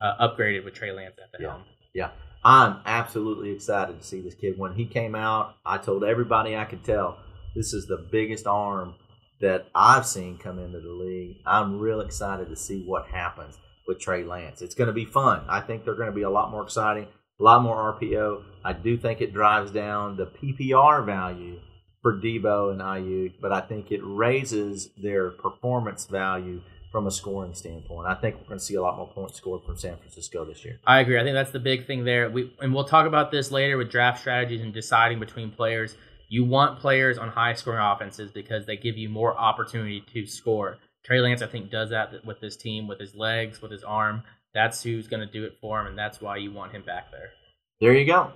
[0.00, 1.50] uh, upgraded with Trey Lance at the yeah.
[1.50, 1.64] helm.
[1.92, 2.10] Yeah,
[2.42, 4.58] I'm absolutely excited to see this kid.
[4.58, 7.18] When he came out, I told everybody I could tell
[7.54, 8.94] this is the biggest arm
[9.40, 11.38] that I've seen come into the league.
[11.44, 14.62] I'm real excited to see what happens with Trey Lance.
[14.62, 15.42] It's going to be fun.
[15.48, 18.42] I think they're going to be a lot more exciting, a lot more RPO.
[18.64, 21.60] I do think it drives down the PPR value
[22.00, 27.54] for Deebo and Aiyuk, but I think it raises their performance value from a scoring
[27.54, 28.08] standpoint.
[28.08, 30.64] I think we're going to see a lot more points scored from San Francisco this
[30.64, 30.80] year.
[30.86, 31.18] I agree.
[31.18, 32.28] I think that's the big thing there.
[32.28, 35.96] We and we'll talk about this later with draft strategies and deciding between players.
[36.28, 40.78] You want players on high scoring offenses because they give you more opportunity to score.
[41.04, 44.22] Trey Lance, I think, does that with this team, with his legs, with his arm.
[44.52, 47.10] that's who's going to do it for him, and that's why you want him back
[47.10, 47.30] there.
[47.80, 48.32] There you go.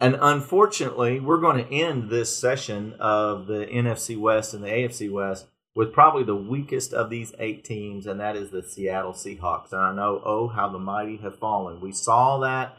[0.00, 5.10] And unfortunately, we're going to end this session of the NFC West and the AFC
[5.10, 5.46] West
[5.78, 9.70] with probably the weakest of these eight teams, and that is the Seattle Seahawks.
[9.70, 11.80] And I know, oh, how the mighty have fallen.
[11.80, 12.76] We saw that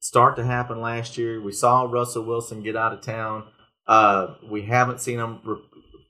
[0.00, 1.40] start to happen last year.
[1.40, 3.44] We saw Russell Wilson get out of town.
[3.86, 5.62] Uh, we haven't seen him re-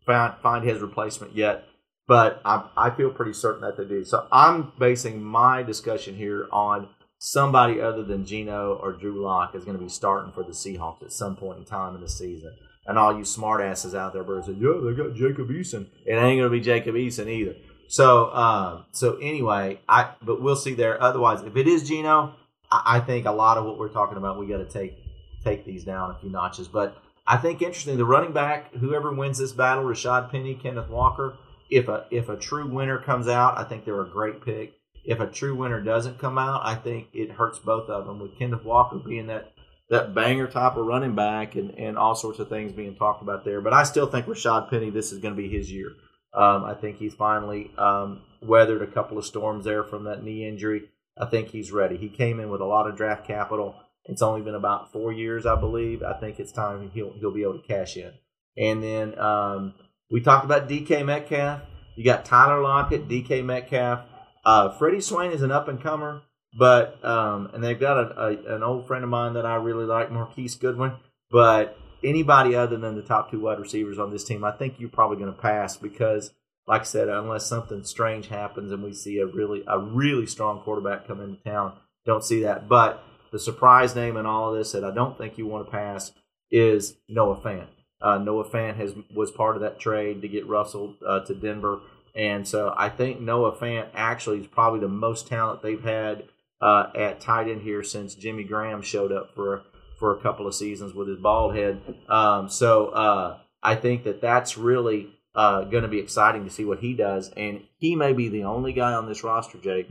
[0.06, 1.64] find, find his replacement yet,
[2.08, 4.02] but I, I feel pretty certain that they do.
[4.02, 9.66] So I'm basing my discussion here on somebody other than Geno or Drew Lock is
[9.66, 12.56] going to be starting for the Seahawks at some point in time in the season.
[12.86, 15.86] And all you smartasses out there, say, yeah, they got Jacob Eason.
[16.04, 17.56] It ain't going to be Jacob Eason either.
[17.88, 21.02] So, uh, so anyway, I but we'll see there.
[21.02, 22.34] Otherwise, if it is Geno,
[22.70, 24.98] I, I think a lot of what we're talking about, we got to take
[25.42, 26.68] take these down a few notches.
[26.68, 31.36] But I think interesting, the running back, whoever wins this battle, Rashaad Penny, Kenneth Walker.
[31.70, 34.74] If a if a true winner comes out, I think they're a great pick
[35.04, 38.18] if a true winner doesn't come out, I think it hurts both of them.
[38.18, 39.52] With Kenneth Walker being that
[39.90, 43.44] that banger type of running back and, and all sorts of things being talked about
[43.44, 43.60] there.
[43.60, 45.90] But I still think Rashaad Penny, this is going to be his year.
[46.32, 50.46] Um, I think he's finally um, weathered a couple of storms there from that knee
[50.46, 50.90] injury.
[51.16, 51.96] I think he's ready.
[51.96, 53.76] He came in with a lot of draft capital.
[54.06, 56.02] It's only been about four years, I believe.
[56.02, 58.12] I think it's time he'll he'll be able to cash in.
[58.56, 59.74] And then um,
[60.10, 61.62] we talked about DK Metcalf.
[61.96, 64.00] You got Tyler Lockett, DK Metcalf.
[64.44, 66.22] Uh, Freddie Swain is an up and comer,
[66.56, 69.86] but um, and they've got a, a, an old friend of mine that I really
[69.86, 70.92] like, Marquise Goodwin.
[71.30, 74.88] But anybody other than the top two wide receivers on this team, I think you're
[74.88, 76.32] probably going to pass because,
[76.66, 80.60] like I said, unless something strange happens and we see a really a really strong
[80.60, 81.74] quarterback come into town,
[82.06, 82.68] don't see that.
[82.68, 83.02] But
[83.32, 86.12] the surprise name in all of this that I don't think you want to pass
[86.52, 87.66] is Noah Fant.
[88.00, 91.80] Uh, Noah Fant has was part of that trade to get Russell uh, to Denver.
[92.14, 96.24] And so I think Noah Fant actually is probably the most talent they've had
[96.64, 99.62] uh, at tight end here since Jimmy Graham showed up for
[99.98, 101.80] for a couple of seasons with his bald head.
[102.08, 106.64] Um, so uh, I think that that's really uh, going to be exciting to see
[106.64, 107.30] what he does.
[107.36, 109.88] And he may be the only guy on this roster, Jake,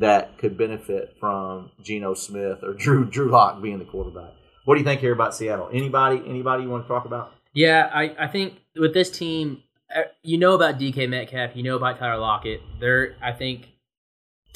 [0.00, 4.32] that could benefit from Geno Smith or Drew Drew Lock being the quarterback.
[4.64, 5.70] What do you think here about Seattle?
[5.72, 7.32] Anybody anybody you want to talk about?
[7.52, 9.62] Yeah, I, I think with this team,
[9.94, 12.60] uh, you know about DK Metcalf, you know about Tyler Lockett.
[12.80, 13.68] There, I think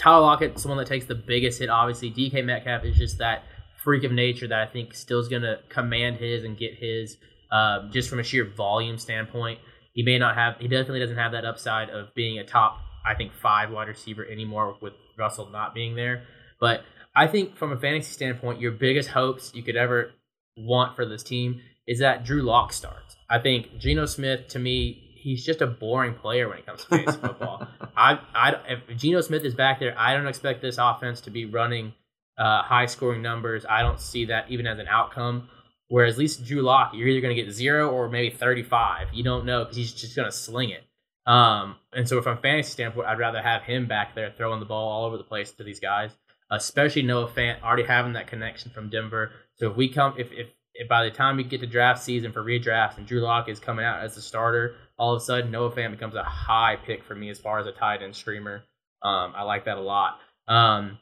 [0.00, 1.68] Tyler Lockett's someone that takes the biggest hit.
[1.68, 3.44] Obviously, DK Metcalf is just that
[3.84, 7.18] freak of nature that I think still is going to command his and get his
[7.52, 9.58] uh, just from a sheer volume standpoint.
[9.92, 13.14] He may not have, he definitely doesn't have that upside of being a top, I
[13.14, 16.22] think, five wide receiver anymore with Russell not being there.
[16.58, 16.82] But
[17.14, 20.12] I think from a fantasy standpoint, your biggest hopes you could ever
[20.56, 23.16] want for this team is that Drew Lock starts.
[23.28, 26.88] I think Geno Smith, to me, he's just a boring player when it comes to
[26.88, 27.66] fantasy football.
[27.96, 31.44] I, I, if Geno Smith is back there, I don't expect this offense to be
[31.44, 31.92] running
[32.38, 33.66] uh, high scoring numbers.
[33.68, 35.48] I don't see that even as an outcome.
[35.88, 39.08] Whereas at least Drew Lock, you're either going to get zero or maybe 35.
[39.12, 40.84] You don't know because he's just going to sling it.
[41.26, 44.66] Um, and so from a fantasy standpoint, I'd rather have him back there throwing the
[44.66, 46.12] ball all over the place to these guys,
[46.50, 49.32] especially Noah Fant already having that connection from Denver.
[49.56, 50.48] So if we come, if, if
[50.88, 53.84] by the time we get to draft season for redrafts and Drew Lock is coming
[53.84, 57.14] out as the starter, all of a sudden Noah Fant becomes a high pick for
[57.14, 58.64] me as far as a tight end streamer.
[59.02, 60.18] Um, I like that a lot.
[60.48, 60.98] Um,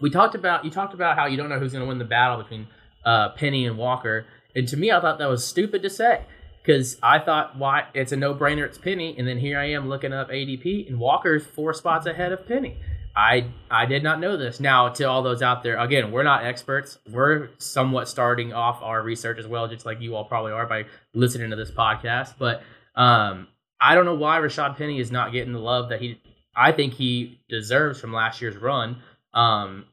[0.00, 2.04] we talked about you talked about how you don't know who's going to win the
[2.04, 2.66] battle between
[3.04, 6.24] uh, Penny and Walker, and to me, I thought that was stupid to say
[6.62, 8.64] because I thought why it's a no brainer.
[8.64, 12.32] It's Penny, and then here I am looking up ADP, and Walker's four spots ahead
[12.32, 12.78] of Penny.
[13.14, 14.60] I I did not know this.
[14.60, 16.98] Now to all those out there, again, we're not experts.
[17.10, 20.86] We're somewhat starting off our research as well, just like you all probably are by
[21.14, 22.62] listening to this podcast, but.
[22.96, 23.46] Um,
[23.82, 26.20] I don't know why Rashaad Penny is not getting the love that he
[26.54, 28.98] I think he deserves from last year's run.
[29.32, 29.86] Um,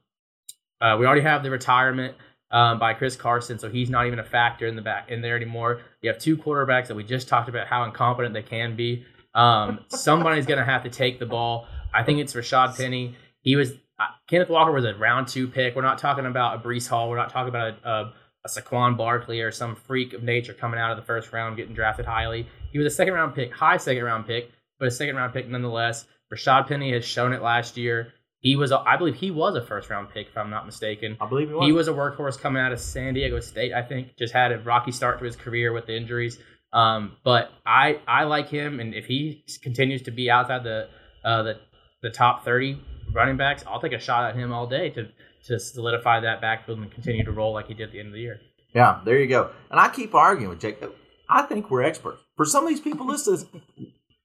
[0.82, 2.16] uh, we already have the retirement
[2.52, 5.36] um, by Chris Carson, so he's not even a factor in the back in there
[5.36, 5.82] anymore.
[6.02, 9.06] You have two quarterbacks that we just talked about how incompetent they can be.
[9.34, 11.68] Um, somebody's going to have to take the ball.
[11.94, 13.16] I think it's Rashaad Penny.
[13.42, 15.76] He was uh, Kenneth Walker was a round two pick.
[15.76, 17.10] We're not talking about a Breece Hall.
[17.10, 18.14] We're not talking about a, a
[18.48, 21.74] a Saquon Barkley or some freak of nature coming out of the first round getting
[21.74, 22.48] drafted highly.
[22.72, 25.48] He was a second round pick, high second round pick, but a second round pick
[25.48, 26.06] nonetheless.
[26.34, 28.14] Rashaad Penny has shown it last year.
[28.40, 31.18] He was, a, I believe, he was a first round pick, if I'm not mistaken.
[31.20, 31.66] I believe he was.
[31.66, 33.74] He was a workhorse coming out of San Diego State.
[33.74, 36.38] I think just had a rocky start to his career with the injuries.
[36.72, 40.90] Um, but I, I like him, and if he continues to be outside the,
[41.26, 41.60] uh, the,
[42.02, 42.80] the top 30
[43.14, 45.08] running backs, I'll take a shot at him all day to
[45.46, 48.14] to solidify that backfield and continue to roll like he did at the end of
[48.14, 48.42] the year.
[48.74, 49.52] Yeah, there you go.
[49.72, 50.84] And I keep arguing with Jake.
[51.30, 52.22] I think we're experts.
[52.36, 53.62] For some of these people listening,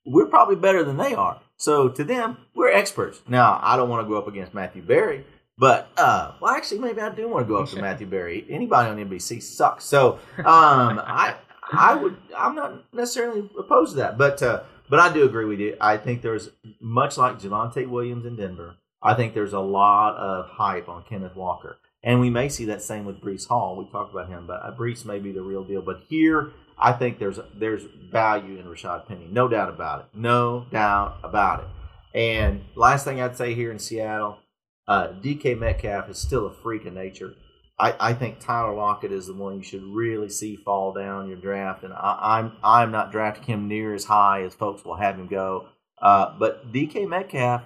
[0.04, 1.40] we're probably better than they are.
[1.56, 3.22] So to them, we're experts.
[3.28, 5.24] Now, I don't want to go up against Matthew Berry
[5.58, 8.44] But uh, well, actually, maybe I do want to go up to Matthew Berry.
[8.50, 9.84] Anybody on NBC sucks.
[9.84, 11.36] So um, I
[11.70, 14.62] I would I'm not necessarily opposed to that, but uh,
[14.92, 15.74] but I do agree with you.
[15.80, 18.76] I think there's much like Javonte Williams in Denver.
[19.02, 21.78] I think there's a lot of hype on Kenneth Walker.
[22.02, 23.74] And we may see that same with Breece Hall.
[23.74, 25.80] We talked about him, but uh, Breece may be the real deal.
[25.80, 30.66] But here, I think there's there's value in Rashaad Penny, no doubt about it, no
[30.70, 32.18] doubt about it.
[32.18, 34.40] And last thing I'd say here in Seattle,
[34.86, 37.32] uh, DK Metcalf is still a freak of nature.
[37.82, 41.38] I, I think Tyler Lockett is the one you should really see fall down your
[41.38, 44.96] draft, and I, am I'm, I'm not drafting him near as high as folks will
[44.96, 45.68] have him go.
[46.00, 47.62] Uh, but DK Metcalf,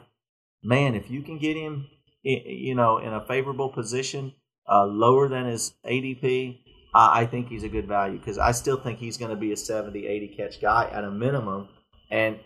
[0.62, 1.86] man, if you can get him
[2.26, 4.32] you know, in a favorable position,
[4.68, 6.58] uh, lower than his ADP,
[6.94, 9.52] I, I think he's a good value because I still think he's going to be
[9.52, 11.68] a 70, 80 catch guy at a minimum.
[12.10, 12.38] And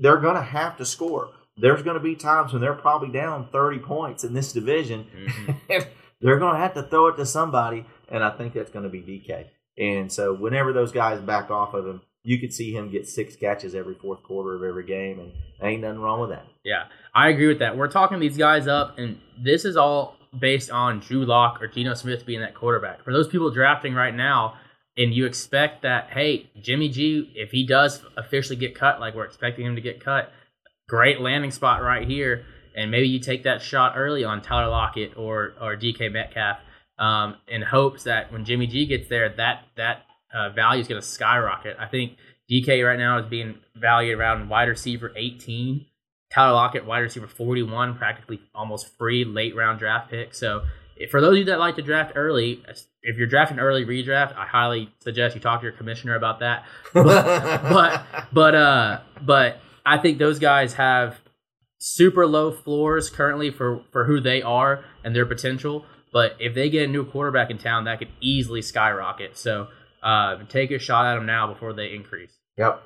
[0.00, 1.30] they're going to have to score.
[1.56, 5.06] There's going to be times when they're probably down 30 points in this division.
[5.14, 5.88] Mm-hmm.
[6.24, 7.84] they're going to have to throw it to somebody.
[8.08, 9.44] And I think that's going to be DK.
[9.76, 13.36] And so whenever those guys back off of him, you could see him get six
[13.36, 16.46] catches every fourth quarter of every game, and ain't nothing wrong with that.
[16.64, 17.76] Yeah, I agree with that.
[17.76, 21.92] We're talking these guys up, and this is all based on Drew Lock or Geno
[21.92, 23.04] Smith being that quarterback.
[23.04, 24.54] For those people drafting right now,
[24.96, 29.26] and you expect that, hey, Jimmy G, if he does officially get cut, like we're
[29.26, 30.32] expecting him to get cut,
[30.88, 32.46] great landing spot right here.
[32.76, 36.58] And maybe you take that shot early on Tyler Lockett or or DK Metcalf
[36.98, 40.02] um, in hopes that when Jimmy G gets there, that that
[40.32, 41.76] uh, value is going to skyrocket.
[41.78, 42.16] I think
[42.50, 45.86] DK right now is being valued around wide receiver 18.
[46.32, 50.34] Tyler Lockett, wide receiver 41, practically almost free late round draft pick.
[50.34, 50.64] So
[51.10, 52.62] for those of you that like to draft early,
[53.02, 56.64] if you're drafting early redraft, I highly suggest you talk to your commissioner about that.
[56.92, 61.20] But but but, uh, but I think those guys have
[61.84, 65.84] super low floors currently for for who they are and their potential.
[66.12, 69.36] But if they get a new quarterback in town, that could easily skyrocket.
[69.36, 69.68] So
[70.02, 72.38] uh, take a shot at them now before they increase.
[72.56, 72.82] Yep.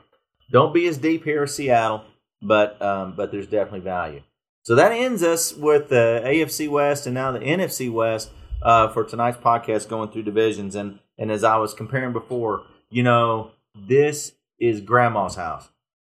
[0.50, 2.04] Don't be as deep here as Seattle,
[2.42, 4.22] but um, but there's definitely value.
[4.62, 8.30] So that ends us with the AFC West and now the NFC West
[8.62, 10.74] uh, for tonight's podcast, going through divisions.
[10.74, 15.68] And and as I was comparing before, you know, this is Grandma's house.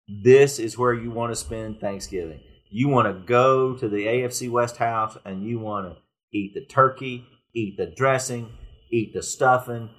[0.09, 2.41] This is where you want to spend Thanksgiving.
[2.71, 6.03] You want to go to the AFC West house and you want to
[6.33, 8.51] eat the turkey, eat the dressing,
[8.91, 9.91] eat the stuffing,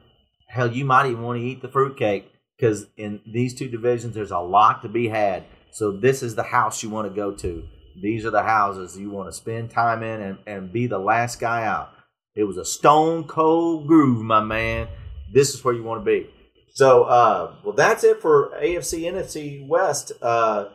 [0.49, 4.31] Hell, you might even want to eat the fruitcake because in these two divisions, there's
[4.31, 5.43] a lot to be had.
[5.71, 7.63] So this is the house you want to go to.
[8.01, 11.39] These are the houses you want to spend time in and, and be the last
[11.39, 11.91] guy out.
[12.35, 14.87] It was a stone cold groove, my man.
[15.31, 16.27] This is where you want to be.
[16.73, 20.13] So, uh, well, that's it for AFC NFC West.
[20.19, 20.69] Uh,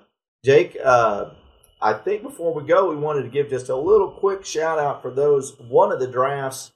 [0.44, 1.30] Jake, uh,
[1.84, 5.02] I think before we go, we wanted to give just a little quick shout out
[5.02, 6.72] for those one of the drafts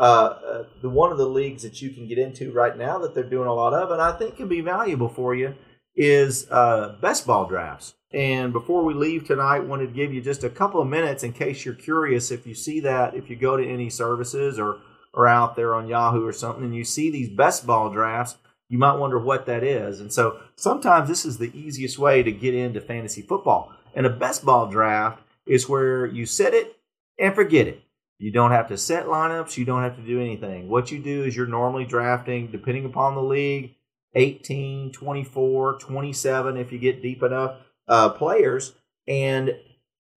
[0.00, 3.14] uh, uh, the one of the leagues that you can get into right now that
[3.14, 5.54] they're doing a lot of, and I think can be valuable for you,
[5.94, 7.94] is uh, best ball drafts.
[8.10, 11.34] And before we leave tonight, wanted to give you just a couple of minutes in
[11.34, 12.30] case you're curious.
[12.30, 14.78] If you see that, if you go to any services or
[15.12, 18.36] or out there on Yahoo or something, and you see these best ball drafts,
[18.70, 20.00] you might wonder what that is.
[20.00, 23.72] And so sometimes this is the easiest way to get into fantasy football.
[23.94, 26.78] And a best ball draft is where you set it
[27.18, 27.82] and forget it.
[28.18, 29.56] You don't have to set lineups.
[29.56, 30.68] You don't have to do anything.
[30.68, 33.74] What you do is you're normally drafting, depending upon the league,
[34.14, 37.56] 18, 24, 27, if you get deep enough,
[37.88, 38.74] uh, players.
[39.08, 39.56] And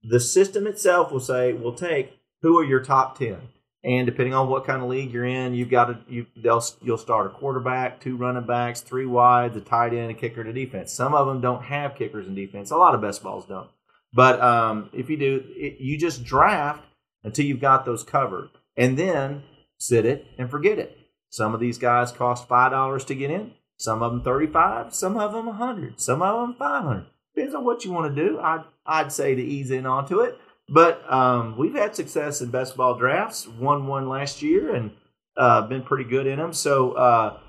[0.04, 3.38] the system itself will say, we'll take who are your top 10.
[3.86, 6.98] And depending on what kind of league you're in, you've got to you they'll you'll
[6.98, 10.94] start a quarterback, two running backs, three wides, a tight end, a kicker to defense.
[10.94, 12.72] Some of them don't have kickers in defense.
[12.72, 13.70] A lot of best balls don't.
[14.14, 16.84] But um, if you do, it, you just draft
[17.24, 18.50] until you've got those covered.
[18.78, 19.44] And then
[19.78, 20.98] sit it and forget it.
[21.30, 25.34] Some of these guys cost $5 to get in, some of them 35, some of
[25.34, 27.06] them a 100, some of them 500.
[27.36, 28.40] Depends on what you want to do.
[28.40, 30.38] I'd, I'd say to ease in onto it.
[30.70, 34.92] But um, we've had success in best ball drafts, won one last year and
[35.36, 36.54] uh, been pretty good in them.
[36.54, 37.40] So, a uh,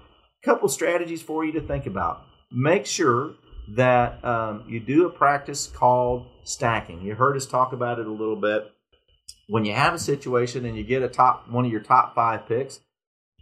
[0.42, 2.22] couple strategies for you to think about.
[2.50, 3.34] Make sure
[3.76, 7.02] that um, you do a practice called stacking.
[7.02, 8.70] You heard us talk about it a little bit
[9.48, 12.46] when you have a situation and you get a top one of your top five
[12.46, 12.80] picks,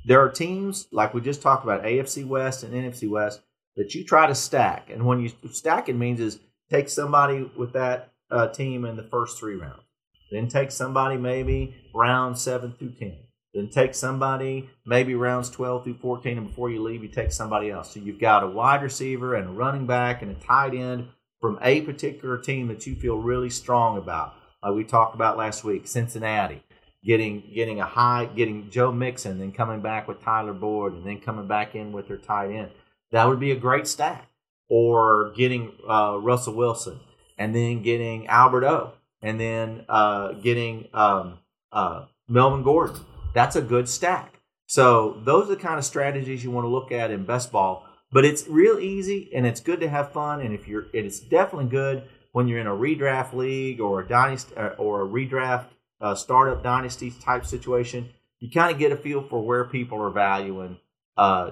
[0.05, 3.41] there are teams like we just talked about AFC West and NFC West
[3.77, 4.91] that you try to stack.
[4.91, 9.03] And when you stack it means is take somebody with that uh, team in the
[9.05, 9.83] first three rounds,
[10.31, 13.19] then take somebody maybe round seven through ten,
[13.55, 17.71] then take somebody maybe rounds twelve through fourteen, and before you leave, you take somebody
[17.71, 17.93] else.
[17.93, 21.09] So you've got a wide receiver and a running back and a tight end
[21.41, 25.65] from a particular team that you feel really strong about like we talked about last
[25.65, 26.63] week, Cincinnati.
[27.05, 31.21] getting getting a high, getting Joe Mixon, then coming back with Tyler Boyd, and then
[31.21, 32.71] coming back in with their tight end.
[33.11, 34.29] That would be a great stack.
[34.69, 36.99] Or getting uh, Russell Wilson,
[37.39, 41.39] and then getting Albert O, and then uh, getting um,
[41.73, 43.01] uh, Melvin Gordon.
[43.35, 44.41] That's a good stack.
[44.67, 47.87] So those are the kind of strategies you want to look at in best ball.
[48.11, 50.41] But it's real easy and it's good to have fun.
[50.41, 54.55] And if you're, it's definitely good when you're in a redraft league or a dynasty
[54.57, 55.67] uh, or a redraft
[56.01, 58.11] uh, startup dynasty type situation.
[58.41, 60.79] You kind of get a feel for where people are valuing
[61.17, 61.51] uh,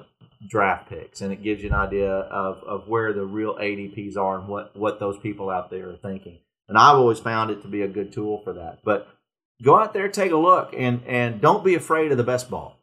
[0.49, 4.39] draft picks, and it gives you an idea of, of where the real ADPs are
[4.39, 6.39] and what what those people out there are thinking.
[6.69, 8.79] And I've always found it to be a good tool for that.
[8.85, 9.09] But
[9.63, 12.77] go out there, take a look, and and don't be afraid of the best ball.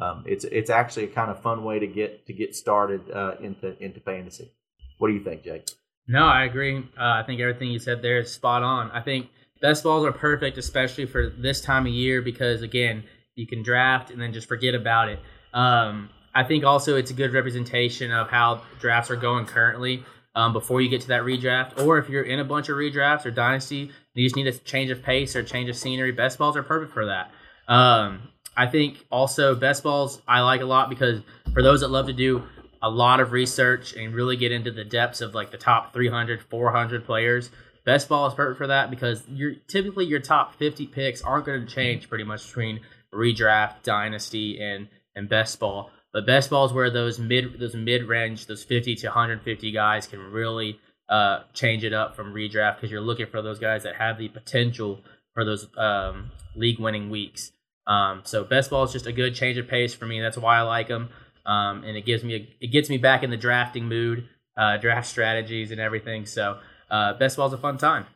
[0.00, 3.34] Um, it's it's actually a kind of fun way to get to get started uh,
[3.40, 4.52] into into fantasy.
[4.98, 5.68] What do you think, Jake?
[6.06, 6.78] No, I agree.
[6.78, 8.90] Uh, I think everything you said there is spot on.
[8.90, 9.28] I think
[9.60, 13.04] best balls are perfect, especially for this time of year, because again,
[13.34, 15.20] you can draft and then just forget about it.
[15.52, 20.04] Um, I think also it's a good representation of how drafts are going currently
[20.34, 21.84] um, before you get to that redraft.
[21.84, 24.90] Or if you're in a bunch of redrafts or dynasty, you just need a change
[24.90, 26.12] of pace or change of scenery.
[26.12, 27.30] Best balls are perfect for that.
[27.68, 31.20] Um, I think also best balls I like a lot because
[31.52, 32.42] for those that love to do
[32.82, 36.42] a lot of research and really get into the depths of like the top 300,
[36.42, 37.50] 400 players,
[37.84, 41.64] best ball is perfect for that because you're typically your top 50 picks aren't going
[41.64, 42.80] to change pretty much between
[43.12, 45.90] redraft, dynasty, and and best ball.
[46.12, 50.06] But best ball is where those mid those mid range, those 50 to 150 guys
[50.06, 53.96] can really uh, change it up from redraft because you're looking for those guys that
[53.96, 55.00] have the potential
[55.34, 57.52] for those um, league winning weeks.
[57.86, 60.20] Um, so best ball is just a good change of pace for me.
[60.20, 61.08] That's why I like them,
[61.46, 64.76] um, and it gives me a, it gets me back in the drafting mood, uh,
[64.76, 66.26] draft strategies and everything.
[66.26, 66.58] So
[66.90, 68.06] uh, best ball is a fun time.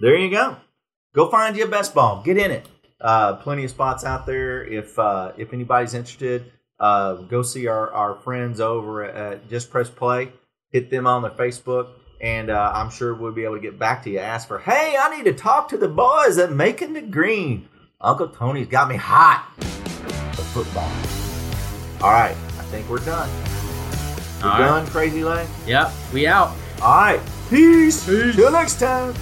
[0.00, 0.56] There you go.
[1.14, 2.22] Go find your best ball.
[2.22, 2.68] Get in it.
[3.00, 4.64] Uh, plenty of spots out there.
[4.64, 9.88] If uh, if anybody's interested, uh, go see our, our friends over at Just Press
[9.90, 10.32] Play.
[10.72, 11.88] Hit them on their Facebook,
[12.20, 14.18] and uh, I'm sure we'll be able to get back to you.
[14.18, 17.68] Ask for, hey, I need to talk to the boys at Making the Green.
[18.00, 19.52] Uncle Tony's got me hot
[20.34, 20.90] for football.
[22.02, 23.30] All right, I think we're done.
[24.42, 24.66] We're All right.
[24.66, 25.48] done, Crazy Lane.
[25.66, 26.54] Yep, we out.
[26.82, 28.04] All right, peace.
[28.04, 29.14] Till next time.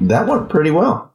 [0.00, 1.09] That went pretty well.